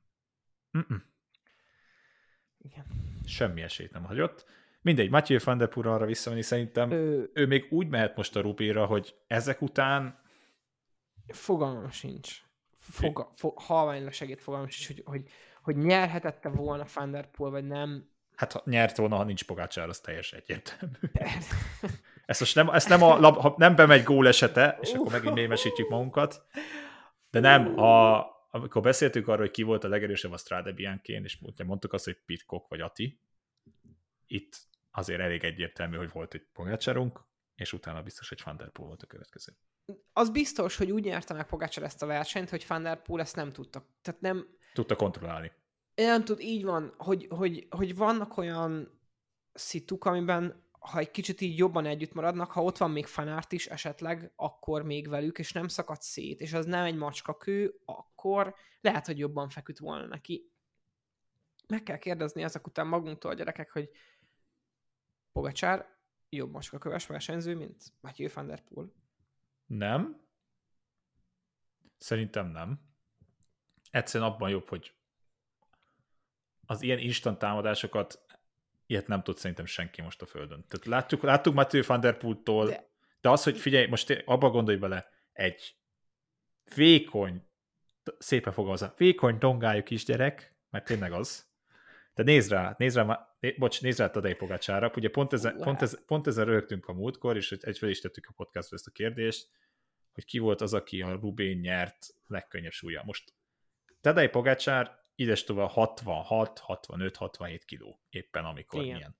[0.79, 1.14] Mm-mm.
[2.65, 2.85] Igen.
[3.27, 4.47] Semmi esélyt nem hagyott.
[4.81, 8.41] Mindegy, Mathieu van der Poel arra visszamenni, szerintem Ö, ő még úgy mehet most a
[8.41, 10.19] Rubira, hogy ezek után
[11.29, 12.43] fogalmam sincs.
[12.79, 15.31] Foga, fo, halványra segít fogalmam sincs, hogy, hogy,
[15.63, 18.09] hogy nyerhetette volna Van der Poel, vagy nem.
[18.37, 20.95] hát ha nyert volna, ha nincs Pogácsár, az teljesen egyértelmű.
[22.27, 25.35] Ezt most nem, ezt nem, a, lab, ha nem bemegy gól esete, és akkor megint
[25.35, 26.47] mémesítjük magunkat,
[27.31, 31.39] de nem, a, amikor beszéltük arról, hogy ki volt a legerősebb a Strade Bianchén, és
[31.65, 33.21] mondtuk azt, hogy Pitcock vagy Ati,
[34.27, 34.57] itt
[34.91, 39.03] azért elég egyértelmű, hogy volt egy Pogácsárunk, és utána biztos, hogy Van der Poel volt
[39.03, 39.57] a következő.
[40.13, 43.37] Az biztos, hogy úgy nyerte meg Pogacsár ezt a versenyt, hogy Van der Poel ezt
[43.37, 43.87] nem tudta.
[44.03, 45.53] Tehát nem, Tudta kontrollálni.
[45.95, 49.01] nem tud, így van, hogy, hogy, hogy vannak olyan
[49.53, 53.67] szituk, amiben ha egy kicsit így jobban együtt maradnak, ha ott van még fanárt is
[53.67, 59.07] esetleg, akkor még velük, és nem szakad szét, és az nem egy macskakő, akkor lehet,
[59.07, 60.51] hogy jobban feküdt volna neki.
[61.67, 63.91] Meg kell kérdezni ezek után magunktól a gyerekek, hogy
[65.33, 65.97] Pogacsár
[66.29, 68.93] jobb macskaköves versenyző, mint Mathieu van der Poel.
[69.67, 70.21] Nem.
[71.99, 72.81] Szerintem nem.
[73.91, 74.95] Egyszerűen abban jobb, hogy
[76.67, 78.24] az ilyen instant támadásokat
[78.95, 80.65] ilyet nem tud szerintem senki most a földön.
[80.69, 82.93] Tehát láttuk, láttuk Matthew van der Poel-tól, de...
[83.21, 85.77] De- az, hogy figyelj, most abba gondolj bele, egy
[86.75, 87.47] vékony,
[88.19, 91.47] szépen fogalmazza, vékony tongájú kisgyerek, mert tényleg az,
[92.15, 96.05] de nézd rá, nézd rá, bocs, nézd rá Tadej Pogácsára, ugye pont, ezen, pont, ez,
[96.05, 99.49] pont ezen rögtünk a múltkor, és egy fel is tettük a podcastba ezt a kérdést,
[100.13, 103.03] hogy ki volt az, aki a Rubén nyert legkönnyebb súlya.
[103.05, 103.33] Most
[104.01, 108.95] Tadej Pogácsár ides tovább 66, 65, 67 kiló éppen amikor Igen.
[108.95, 109.17] milyen.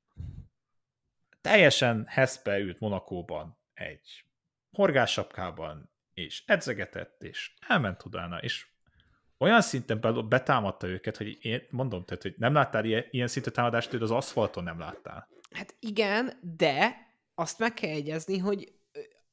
[1.41, 4.25] Teljesen heszpe ült Monakóban egy
[4.71, 8.67] horgássapkában, és edzegetett, és elment utána, és
[9.39, 13.51] olyan szinten be- betámadta őket, hogy én mondom, tehát, hogy nem láttál ilyen, ilyen szintű
[13.51, 15.29] támadást, hogy az aszfalton nem láttál.
[15.51, 16.97] Hát igen, de
[17.35, 18.73] azt meg kell egyezni, hogy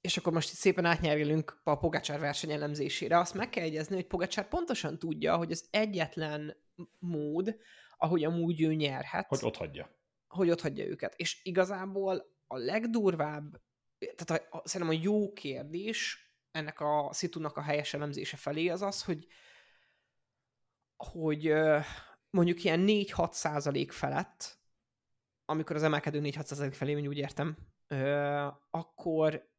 [0.02, 4.08] és akkor most itt szépen átnyergelünk a Pogacsár verseny elemzésére, azt meg kell egyezni, hogy
[4.08, 6.56] Pogacsár pontosan tudja, hogy az egyetlen
[7.00, 7.56] mód,
[7.98, 9.96] ahogy amúgy ő nyerhet, Hogy ott hagyja.
[10.28, 11.14] hogy ott hagyja őket.
[11.16, 13.62] És igazából a legdurvább,
[14.16, 18.82] tehát a, a, szerintem a jó kérdés ennek a szitunak a helyes elemzése felé az
[18.82, 19.28] az, hogy
[20.98, 21.54] hogy
[22.30, 24.60] mondjuk ilyen 4-6 százalék felett,
[25.46, 27.58] amikor az emelkedő 4-6 százalék felé, úgy értem,
[28.70, 29.51] akkor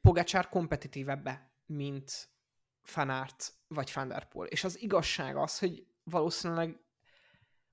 [0.00, 2.28] Pogacsár kompetitívebbe, mint
[2.82, 4.48] Fanárt vagy Van der Poel.
[4.48, 6.80] És az igazság az, hogy valószínűleg,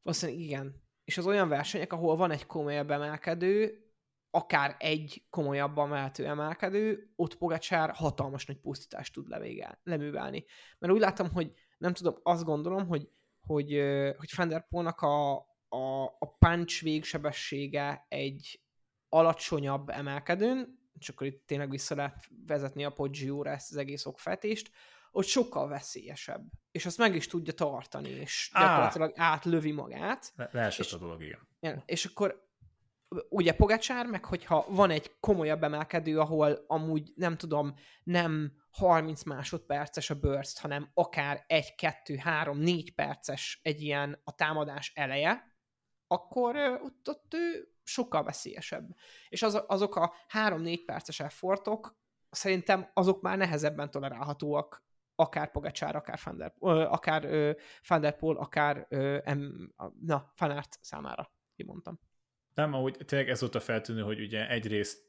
[0.02, 0.84] valószínűleg igen.
[1.04, 3.82] És az olyan versenyek, ahol van egy komolyabb emelkedő,
[4.30, 10.46] akár egy komolyabb emeltő emelkedő, ott Pogacsár hatalmas nagy pusztítást tud levégel, leművelni.
[10.80, 13.10] Mert úgy látom, hogy nem tudom, azt gondolom, hogy,
[13.40, 13.72] hogy,
[14.18, 15.36] hogy Van der Poelnak a,
[15.68, 18.62] a, a punch végsebessége egy
[19.10, 24.72] alacsonyabb emelkedőn, és akkor itt tényleg vissza lehet vezetni a Poggio-ra ezt az egész okfejtést,
[25.12, 26.44] ott sokkal veszélyesebb.
[26.72, 28.62] És azt meg is tudja tartani, és Á.
[28.68, 30.32] gyakorlatilag átlövi magát.
[30.36, 31.48] Le- leesett És- a dolog, igen.
[31.60, 31.84] Igen.
[31.86, 32.46] És akkor
[33.30, 37.74] ugye Pogacsár, meg hogyha van egy komolyabb emelkedő, ahol amúgy nem tudom,
[38.04, 44.36] nem 30 másodperces a burst, hanem akár 1, 2, 3, 4 perces egy ilyen a
[44.36, 45.56] támadás eleje,
[46.08, 48.96] akkor ott, ott ő sokkal veszélyesebb.
[49.30, 51.98] És az, azok a 3-4 perces effortok
[52.30, 54.86] szerintem azok már nehezebben tolerálhatóak
[55.16, 57.52] akár Pogacsár, akár Van der, ö, akár ö,
[57.88, 59.18] Van der Poel, akár ö,
[59.76, 62.00] a- na, Fanart számára, kimondtam.
[62.54, 65.06] Nem, ahogy tényleg ez volt a feltűnő, hogy ugye egyrészt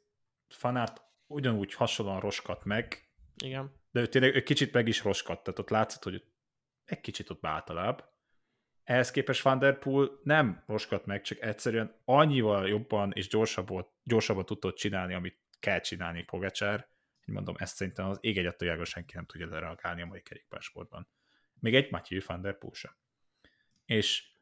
[0.49, 3.11] Fanárt ugyanúgy hasonlóan roskat meg,
[3.45, 3.73] Igen.
[3.91, 6.25] de ő tényleg ő kicsit meg is roskadt, tehát ott látszott, hogy
[6.85, 8.05] egy kicsit ott általább.
[8.89, 14.45] Ehhez képest Van Der Poel nem roskadt meg, csak egyszerűen annyival jobban és gyorsabban, gyorsabban
[14.45, 16.89] tudott csinálni, amit kell csinálni Pogacsár.
[17.25, 21.09] Mondom, ezt szerintem az ég egyet senki nem tudja lereagálni a mai kerékpársportban.
[21.55, 22.97] Még egy Matthew Van Der Poel sem.
[23.85, 24.33] És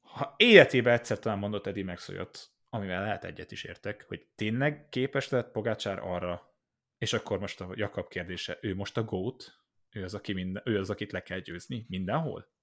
[0.00, 4.88] ha életében egyszer talán mondott Eddie Max olyat, amivel lehet egyet is értek, hogy tényleg
[4.88, 6.54] képes lett Pogácsár arra,
[6.98, 9.60] és akkor most a Jakab kérdése, ő most a GOAT,
[9.90, 12.54] ő az, aki minden, ő az, akit le kell győzni mindenhol?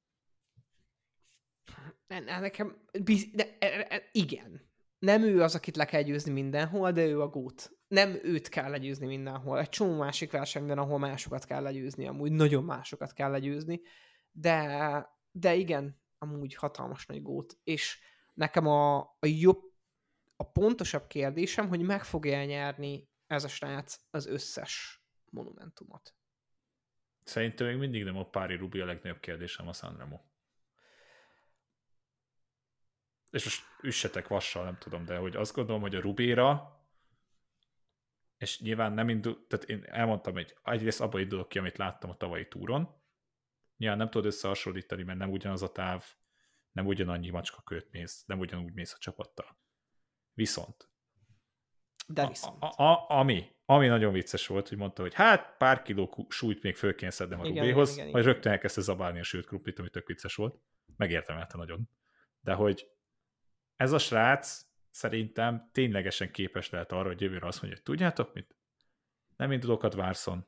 [2.26, 4.72] Nekem, biz, de, e, e, igen.
[4.99, 7.72] Nem ő az, akit le kell győzni mindenhol, de ő a gót.
[7.88, 9.59] Nem őt kell legyőzni mindenhol.
[9.59, 13.82] Egy csomó másik versenyben, ahol másokat kell legyőzni, amúgy nagyon másokat kell legyőzni,
[14.32, 17.57] de, de igen, amúgy hatalmas nagy gót.
[17.64, 17.99] És
[18.34, 19.61] nekem a, a jobb,
[20.36, 26.16] a pontosabb kérdésem, hogy meg fogja nyerni ez a srác az összes monumentumot.
[27.24, 30.20] Szerintem még mindig nem a Pári Rubi a legnagyobb kérdésem a Sanremo.
[33.34, 36.82] És most üssetek vassal, nem tudom, de hogy azt gondolom, hogy a Rubéra,
[38.38, 42.18] és nyilván nem indul, tehát én elmondtam, hogy egyrészt abban indulok ki, amit láttam a
[42.18, 43.02] tavalyi túron,
[43.78, 46.06] nyilván nem tudod összehasonlítani, mert nem ugyanaz a táv,
[46.72, 49.58] nem ugyanannyi macska köt mész, nem ugyanúgy mész a csapattal.
[50.34, 50.94] Viszont
[52.08, 52.64] de viszont.
[52.64, 56.64] A, a, a, ami, ami nagyon vicces volt, hogy mondta, hogy hát pár kiló súlyt
[56.64, 60.08] még föl kéne szednem a Rubéhoz, majd rögtön elkezdte zabálni a sült krumplit, ami tök
[60.08, 60.60] vicces volt.
[60.98, 61.90] Megértemelte nagyon.
[62.42, 62.88] De hogy
[63.76, 68.55] ez a srác szerintem ténylegesen képes lehet arra, hogy jövőre azt mondja, hogy tudjátok mit?
[69.38, 70.47] Nem indulok a Dvárszon.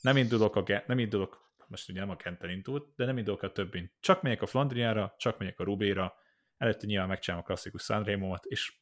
[0.00, 3.52] Nem indulok, a, nem indulok, most ugye nem a Kenten indult, de nem indulok a
[3.52, 3.92] többin.
[4.00, 6.14] Csak megyek a Flandriára, csak megyek a Rubéra,
[6.56, 8.72] előtte nyilván megcsinálom a klasszikus Sanremo-ot, és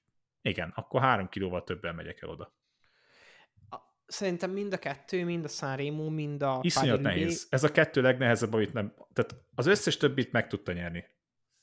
[0.43, 2.55] igen, akkor három kilóval többen megyek el oda.
[4.07, 7.47] Szerintem mind a kettő, mind a Sanremo, mind a Iszonyat nehéz.
[7.51, 8.95] Ez a kettő legnehezebb, amit nem...
[9.13, 11.05] Tehát az összes többit meg tudta nyerni.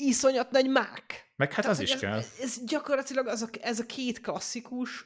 [0.02, 1.34] Iszonyat nagy mák.
[1.36, 2.18] Meg hát Tehát, az is ez, kell.
[2.42, 5.06] Ez gyakorlatilag az a, ez a két klasszikus,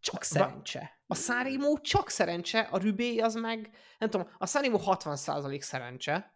[0.00, 1.02] csak szerencse.
[1.06, 6.34] A Sanremo csak szerencse, a Rubé az meg, nem tudom, a Sanremo 60% szerencse,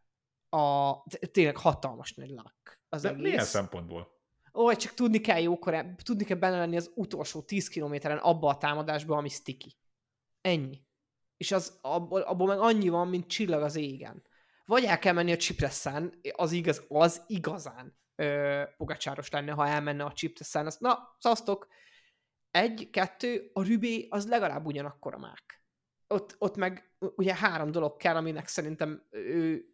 [0.48, 0.92] a,
[1.32, 3.22] tényleg hatalmas nagy luck az De egész.
[3.22, 4.20] milyen szempontból?
[4.54, 8.58] Ó, csak tudni kell jókor, tudni kell benne lenni az utolsó 10 kilométeren abba a
[8.58, 9.76] támadásba, ami sticky.
[10.40, 10.82] Ennyi.
[11.36, 14.22] És az, abból, abból meg annyi van, mint csillag az égen.
[14.72, 20.04] Vagy el kell menni a Csipresszán, az igaz, az igazán ö, pogacsáros lenne, ha elmenne
[20.04, 20.66] a Csipresszán.
[20.66, 21.66] Azt, na, szasztok,
[22.50, 25.64] egy, kettő, a Rübé az legalább ugyanakkor a mák.
[26.06, 29.64] Ott, ott meg ugye három dolog kell, aminek szerintem ő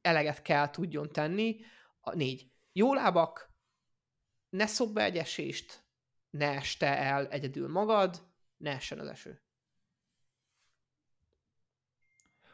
[0.00, 1.60] eleget kell tudjon tenni.
[2.00, 2.52] A négy.
[2.72, 3.52] Jó lábak,
[4.48, 5.84] ne szob be egy esést,
[6.30, 8.22] ne este el egyedül magad,
[8.56, 9.42] ne essen az eső.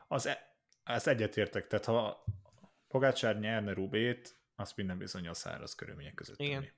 [0.09, 0.54] Az, e,
[0.85, 2.25] az egyetértek, tehát ha
[2.89, 6.61] Pogácsár nyerne Rubét, azt minden bizony a száraz körülmények között Igen.
[6.61, 6.73] tenni.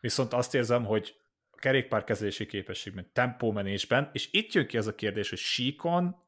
[0.00, 1.16] Viszont azt érzem, hogy
[1.50, 6.24] a kerékpárkezelési képességben, tempómenésben, és itt jön ki az a kérdés, hogy síkon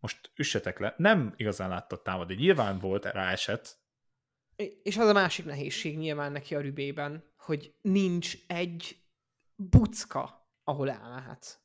[0.00, 2.34] most üssetek le, nem igazán látta támadni.
[2.34, 3.78] Nyilván volt rá eset,
[4.82, 8.96] és az a másik nehézség nyilván neki a rübében, hogy nincs egy
[9.56, 11.60] bucka, ahol elmehet.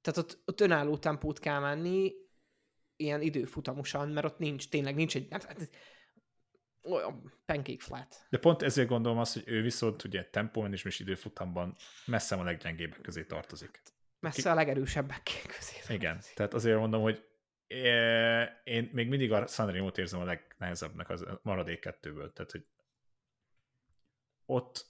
[0.00, 2.12] Tehát ott, ott önálló tempót kell menni,
[3.02, 5.68] ilyen időfutamosan, mert ott nincs, tényleg nincs egy, hát,
[6.82, 8.26] olyan pancake flat.
[8.30, 11.76] De pont ezért gondolom azt, hogy ő viszont ugye tempóban és időfutamban
[12.06, 13.82] messze a leggyengébbek közé tartozik.
[14.20, 15.22] Messze a legerősebbek
[15.56, 15.94] közé.
[15.94, 17.24] Igen, tehát azért mondom, hogy
[18.64, 22.32] én még mindig a Sanremo-t érzem a legnehezebbnek az maradék kettőből.
[22.32, 22.66] Tehát, hogy
[24.46, 24.86] ott,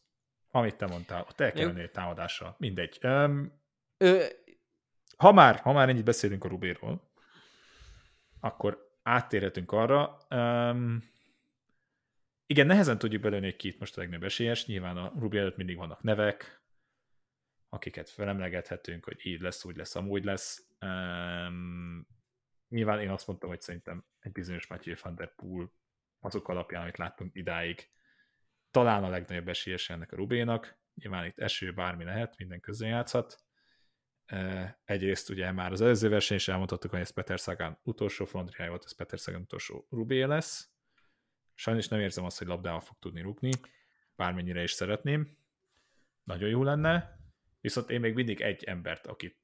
[0.50, 2.56] amit te mondtál, ott el kell menni egy támadással.
[2.58, 2.98] Mindegy.
[3.02, 3.60] Um,
[3.96, 4.24] Ö...
[5.16, 7.11] Ha már, ha már ennyit beszélünk a Rubéról,
[8.42, 10.18] akkor áttérhetünk arra.
[10.30, 11.10] Um,
[12.46, 14.66] igen, nehezen tudjuk belőni, hogy ki itt most a legnagyobb esélyes.
[14.66, 16.62] Nyilván a Rubé előtt mindig vannak nevek,
[17.68, 20.68] akiket felemlegethetünk, hogy így lesz, úgy lesz, amúgy lesz.
[20.80, 22.06] Um,
[22.72, 25.72] Nyilván én azt mondtam, hogy szerintem egy bizonyos Matthew van der Poel
[26.20, 27.90] azok alapján, amit láttunk idáig,
[28.70, 30.78] talán a legnagyobb esélyes ennek a Rubénak.
[30.94, 33.41] Nyilván itt eső bármi lehet, minden közön játszhat.
[34.84, 38.84] Egyrészt ugye már az előző verseny is elmondhattuk, hogy ez Peter Sagan utolsó frontriája volt,
[38.84, 40.70] ez Peter Sagan utolsó Rubé lesz.
[41.54, 43.50] Sajnos nem érzem azt, hogy labdával fog tudni rúgni,
[44.16, 45.36] bármennyire is szeretném.
[46.24, 47.18] Nagyon jó lenne,
[47.60, 49.40] viszont én még mindig egy embert, akit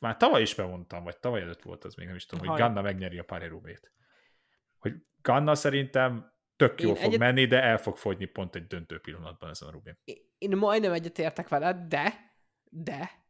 [0.00, 2.56] már tavaly is bemondtam, vagy tavaly előtt volt az még, nem is tudom, Haj.
[2.56, 3.92] hogy Ganna megnyeri a Parirubét.
[4.78, 7.18] Hogy Ganna szerintem tök jól fog egyet...
[7.18, 9.98] menni, de el fog fogyni pont egy döntő pillanatban ezen a Rubin.
[10.38, 12.32] Én majdnem egyetértek veled, de,
[12.64, 13.26] de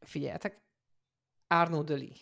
[0.00, 0.60] Figyeljetek,
[1.46, 2.16] Arnaud Deli.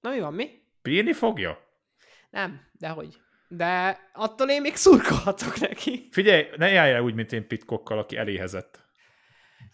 [0.00, 0.62] Na mi van, mi?
[0.82, 1.58] Bírni fogja?
[2.30, 3.20] Nem, dehogy.
[3.48, 6.08] De attól én még szurkolhatok neki.
[6.10, 8.82] Figyelj, ne járjál úgy, mint én Pitcockkal, aki eléhezett.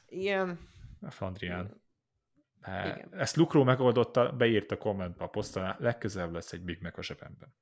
[0.06, 0.68] Igen.
[1.00, 1.82] A Flandrián.
[2.66, 3.08] Igen.
[3.12, 7.54] ezt Lukró megoldotta, beírta kommentbe a posztalá, legközelebb lesz egy Big Mac a zsebemben.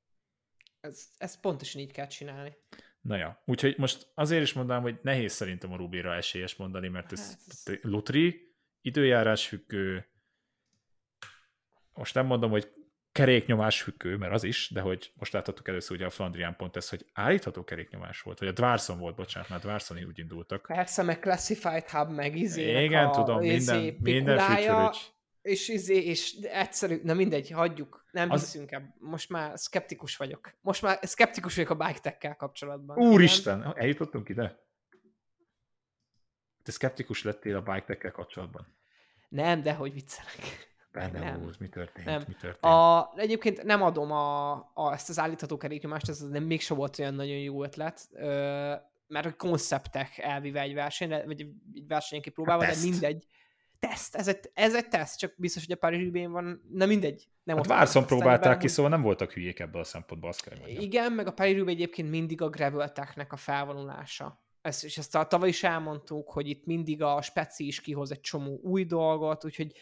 [0.80, 2.56] Ez, ezt pontosan így kell csinálni.
[3.08, 7.12] Na ja, úgyhogy most azért is mondanám, hogy nehéz szerintem a Rubira esélyes mondani, mert
[7.12, 7.78] ez, Hát.
[7.82, 10.06] Lutri, időjárás függő,
[11.92, 12.72] most nem mondom, hogy
[13.12, 16.88] keréknyomás függő, mert az is, de hogy most láthattuk először ugye a Flandrián pont ez,
[16.88, 20.62] hogy állítható keréknyomás volt, vagy a Dwarson volt, bocsánat, mert Dwarsoni úgy indultak.
[20.66, 22.84] Persze, meg Classified Hub, meg izé.
[22.84, 24.98] Igen, tudom, minden, minden fügyfölöcs.
[25.48, 28.94] És izé, és egyszerű, na mindegy, hagyjuk, nem Az- hiszünk ebben.
[28.98, 30.54] Most már szkeptikus vagyok.
[30.60, 32.98] Most már szkeptikus vagyok a bike tech kapcsolatban.
[32.98, 34.66] Úristen, eljutottunk ide?
[36.62, 38.76] Te szkeptikus lettél a bike tech kapcsolatban?
[39.28, 40.66] Nem, de hogy viccelek.
[40.92, 41.42] Benne Nem.
[41.42, 42.06] úr, mi történt?
[42.06, 42.24] Nem.
[42.26, 42.64] Mi történt?
[42.64, 47.14] A, egyébként nem adom a, a, ezt az állítható keréknyomást, ez nem mégse volt olyan
[47.14, 48.74] nagyon jó ötlet, ö,
[49.06, 52.90] mert a konceptek elvive egy versenyre, vagy egy versenyen kipróbálva, de teszt.
[52.90, 53.26] mindegy.
[53.78, 57.28] Teszt, ez egy, ez egy teszt, csak biztos, hogy a Paris van, na mindegy.
[57.42, 60.58] Nem Hát Várszon próbálták tesztelni ki, szóval nem voltak hülyék ebből a szempontból, azt kell
[60.58, 60.82] mondjam.
[60.82, 64.42] Igen, meg a Paris egyébként mindig a gravel technek a felvonulása.
[64.60, 68.20] Ezt, és ezt a, tavaly is elmondtuk, hogy itt mindig a speci is kihoz egy
[68.20, 69.72] csomó új dolgot, úgyhogy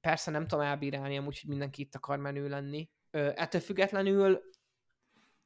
[0.00, 2.88] persze nem tudom elbírálni, amúgy, hogy mindenki itt akar menő lenni.
[3.10, 4.42] Ö, ettől függetlenül,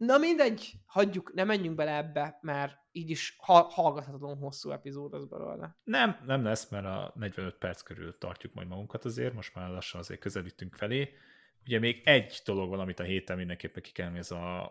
[0.01, 5.27] na mindegy, hagyjuk, ne menjünk bele ebbe, mert így is ha, hallgathatatlan hosszú epizód az
[5.27, 5.77] belőle.
[5.85, 10.01] Nem, nem lesz, mert a 45 perc körül tartjuk majd magunkat azért, most már lassan
[10.01, 11.17] azért közelítünk felé.
[11.65, 14.63] Ugye még egy dolog van, amit a héten mindenképpen ki kell ez a,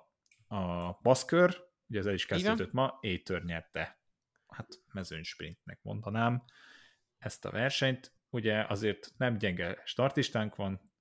[0.48, 4.00] a baszkör, ugye ez el is kezdődött ma, Étör nyerte,
[4.48, 6.44] hát mezőny sprintnek mondanám
[7.18, 8.14] ezt a versenyt.
[8.30, 10.92] Ugye azért nem gyenge startistánk van,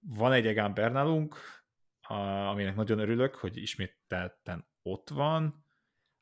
[0.00, 1.63] van egy Egan Bernalunk,
[2.08, 2.14] a,
[2.48, 5.66] aminek nagyon örülök, hogy ismételten ott van,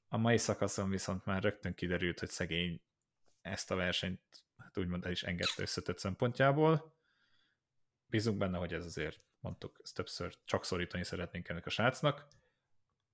[0.09, 2.83] a mai szakaszon viszont már rögtön kiderült, hogy szegény
[3.41, 4.21] ezt a versenyt
[4.57, 6.97] hát úgymond el is engedte összetett szempontjából.
[8.07, 12.27] Bízunk benne, hogy ez azért, mondtuk, ezt többször csak szorítani szeretnénk ennek a srácnak.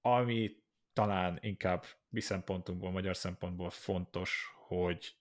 [0.01, 0.63] Ami
[0.93, 5.17] talán inkább mi szempontunkból, magyar szempontból fontos, hogy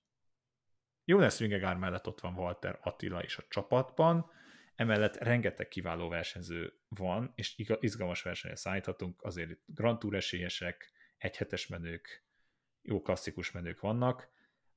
[1.05, 4.31] Jonas Vingegaard mellett ott van Walter Attila is a csapatban,
[4.78, 11.67] emellett rengeteg kiváló versenyző van, és izgalmas versenyre szállíthatunk, azért itt Grand Tour esélyesek, egyhetes
[11.67, 12.25] menők,
[12.82, 14.30] jó klasszikus menők vannak.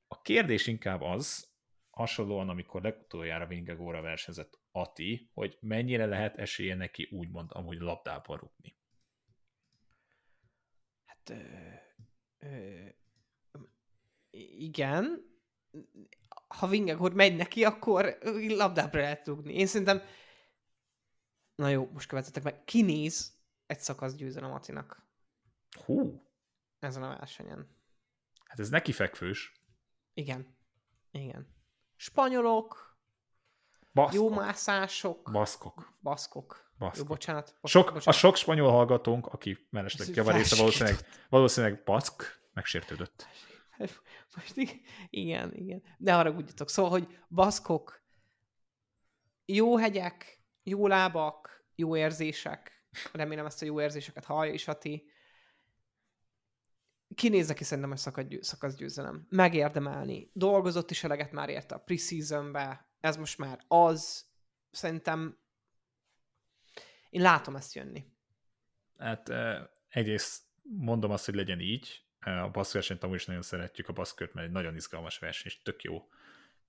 [0.07, 1.49] A kérdés inkább az,
[1.89, 8.75] hasonlóan, amikor legutoljára Vingegóra versenyzett Ati, hogy mennyire lehet esélye neki úgymond amúgy labdába rúgni.
[11.05, 11.39] Hát, ö,
[12.39, 12.85] ö,
[14.57, 15.31] igen,
[16.53, 19.53] ha Vingegor megy neki, akkor labdábra lehet rúgni.
[19.53, 20.01] Én szerintem,
[21.55, 23.33] na jó, most követetek meg, kinéz
[23.65, 25.05] egy szakasz győzelem Atinak
[25.85, 26.23] Hú,
[26.79, 27.67] ezen a versenyen.
[28.45, 29.51] hát ez neki fekvős.
[30.13, 30.55] Igen.
[31.11, 31.47] Igen.
[31.95, 32.97] Spanyolok,
[33.93, 34.13] Baszkok.
[34.15, 35.93] jó mászások, Baszkok.
[36.01, 36.69] baszkok.
[36.77, 36.97] Baszkok.
[36.97, 37.43] Jó, bocsánat.
[37.61, 38.19] bocsánat, Sok, a bocsánat.
[38.19, 40.77] sok spanyol hallgatónk, aki mellesleg javarésze felsikított.
[40.77, 43.27] valószínűleg, valószínűleg baszk, megsértődött.
[44.35, 44.55] Most
[45.09, 45.83] igen, igen.
[45.97, 46.69] Ne haragudjatok.
[46.69, 48.03] Szóval, hogy baszkok,
[49.45, 52.85] jó hegyek, jó lábak, jó érzések.
[53.13, 55.09] Remélem ezt a jó érzéseket hallja is, Ati.
[57.15, 59.25] Kinéz neki szerintem egy szakadgyő- szakaszgyőzelem.
[59.29, 60.29] Megérdemelni.
[60.33, 62.89] Dolgozott is eleget már érte a preseasonbe.
[62.99, 64.25] Ez most már az.
[64.71, 65.37] Szerintem
[67.09, 68.05] én látom ezt jönni.
[68.97, 72.05] Hát eh, egyrészt mondom azt, hogy legyen így.
[72.21, 75.83] A baszkversenyt amúgy is nagyon szeretjük a baszkört, mert egy nagyon izgalmas verseny, és tök
[75.83, 76.09] jó.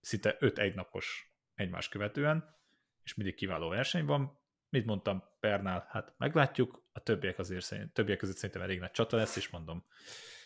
[0.01, 2.57] Szinte öt egynapos egymás követően,
[3.03, 4.39] és mindig kiváló verseny van.
[4.69, 5.87] Mit mondtam Pernál?
[5.91, 9.85] Hát meglátjuk, a többiek azért szerint, többiek között szerintem elég nagy csata lesz, és mondom,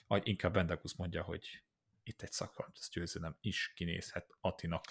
[0.07, 1.63] vagy inkább Bendakusz mondja, hogy
[2.03, 4.85] itt egy szakra, ez győzelem is kinézhet Atinak.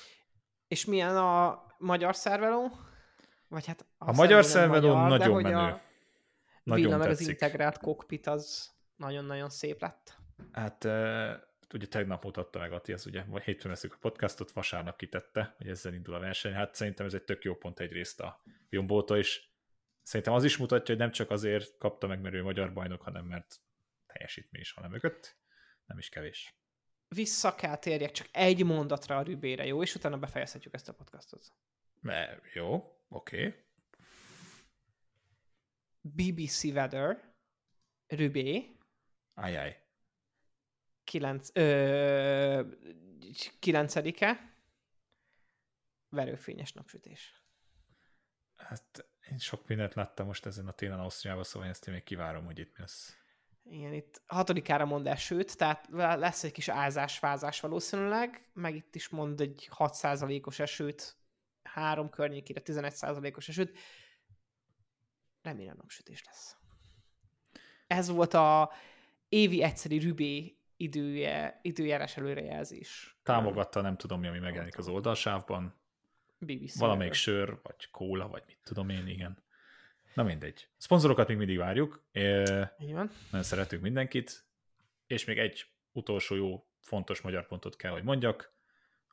[0.67, 2.79] És milyen a magyar szerveló?
[3.47, 5.55] Vagy hát A magyar szerveló magyar, nagyon menő.
[5.55, 5.81] A
[6.63, 7.31] Nagyon Villa meg az tetszik.
[7.31, 10.17] integrált kokpit az nagyon-nagyon szép lett.
[10.51, 10.83] Hát
[11.73, 15.93] ugye tegnap mutatta meg Ati, az ugye hétfőn veszük a podcastot, vasárnap kitette, hogy ezzel
[15.93, 16.53] indul a verseny.
[16.53, 19.53] Hát szerintem ez egy tök jó pont egyrészt a Jombótól is.
[20.03, 23.25] Szerintem az is mutatja, hogy nem csak azért kapta meg, mert ő magyar bajnok, hanem
[23.25, 23.55] mert
[24.05, 25.37] teljesítmény is van mögött.
[25.85, 26.55] Nem is kevés.
[27.07, 29.81] Vissza kell térjek csak egy mondatra a Rübére, jó?
[29.81, 31.53] És utána befejezhetjük ezt a podcastot.
[32.01, 33.47] De, jó, oké.
[33.47, 33.63] Okay.
[36.01, 37.33] BBC Weather,
[38.07, 38.74] Rübé,
[39.35, 39.83] Ajaj.
[41.03, 42.61] 9, ö,
[43.59, 44.55] 9-e,
[46.09, 47.43] verőfényes napsütés.
[48.55, 52.45] Hát én sok mindent láttam most ezen a télen Ausztriában, szóval ezt én még kivárom,
[52.45, 53.17] hogy itt mi lesz.
[53.63, 59.09] Igen, itt hatodikára mond esőt, tehát lesz egy kis ázás, fázás valószínűleg, meg itt is
[59.09, 61.17] mond egy 6%-os esőt,
[61.63, 63.77] három környékére 11%-os esőt.
[65.41, 66.57] Remélem napsütés lesz.
[67.87, 68.71] Ez volt a
[69.35, 73.17] évi egyszeri Rübé idője, időjárás előrejelzés.
[73.23, 75.75] Támogatta, nem tudom mi, ami megjelenik az oldalsávban.
[76.37, 79.43] BBC Valamelyik sör, vagy kóla, vagy mit tudom én, igen.
[80.13, 80.69] Na mindegy.
[80.77, 82.05] Szponzorokat még mindig várjuk.
[82.11, 83.11] Igen.
[83.31, 84.45] Nagyon szeretünk mindenkit.
[85.07, 88.53] És még egy utolsó jó, fontos magyar pontot kell, hogy mondjak.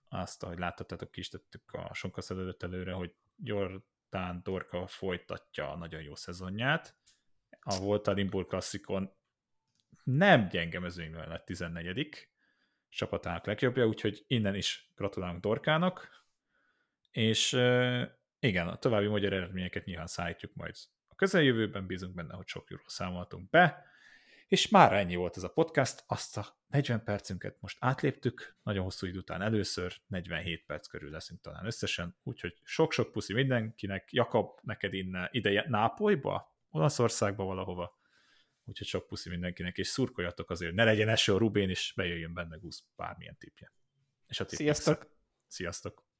[0.09, 6.03] Azt, ahogy láttatok, ki is tettük a sonkaszedődött előre, hogy Jordán Dorka folytatja a nagyon
[6.03, 6.97] jó szezonját.
[7.61, 9.20] A volt a Limburg klasszikon
[10.05, 12.28] nem gyenge mezőnyben lett 14
[12.88, 16.24] csapatának legjobbja, úgyhogy innen is gratulálunk Dorkának,
[17.11, 17.53] és
[18.40, 20.74] igen, a további magyar eredményeket nyilván szállítjuk majd
[21.09, 23.90] a közeljövőben, bízunk benne, hogy sok jóról számoltunk be,
[24.49, 29.07] és már ennyi volt ez a podcast, azt a 40 percünket most átléptük, nagyon hosszú
[29.07, 34.95] idő után először, 47 perc körül leszünk talán összesen, úgyhogy sok-sok puszi mindenkinek, Jakab, neked
[34.95, 37.99] innen, ide Nápolyba, Olaszországba valahova,
[38.65, 42.57] úgyhogy sok puszi mindenkinek, és szurkoljatok azért, ne legyen eső a Rubén, és bejöjjön benne
[42.57, 43.73] Gusz bármilyen tipje.
[44.27, 45.17] És a Sziasztok!
[45.47, 46.12] Sziasztok!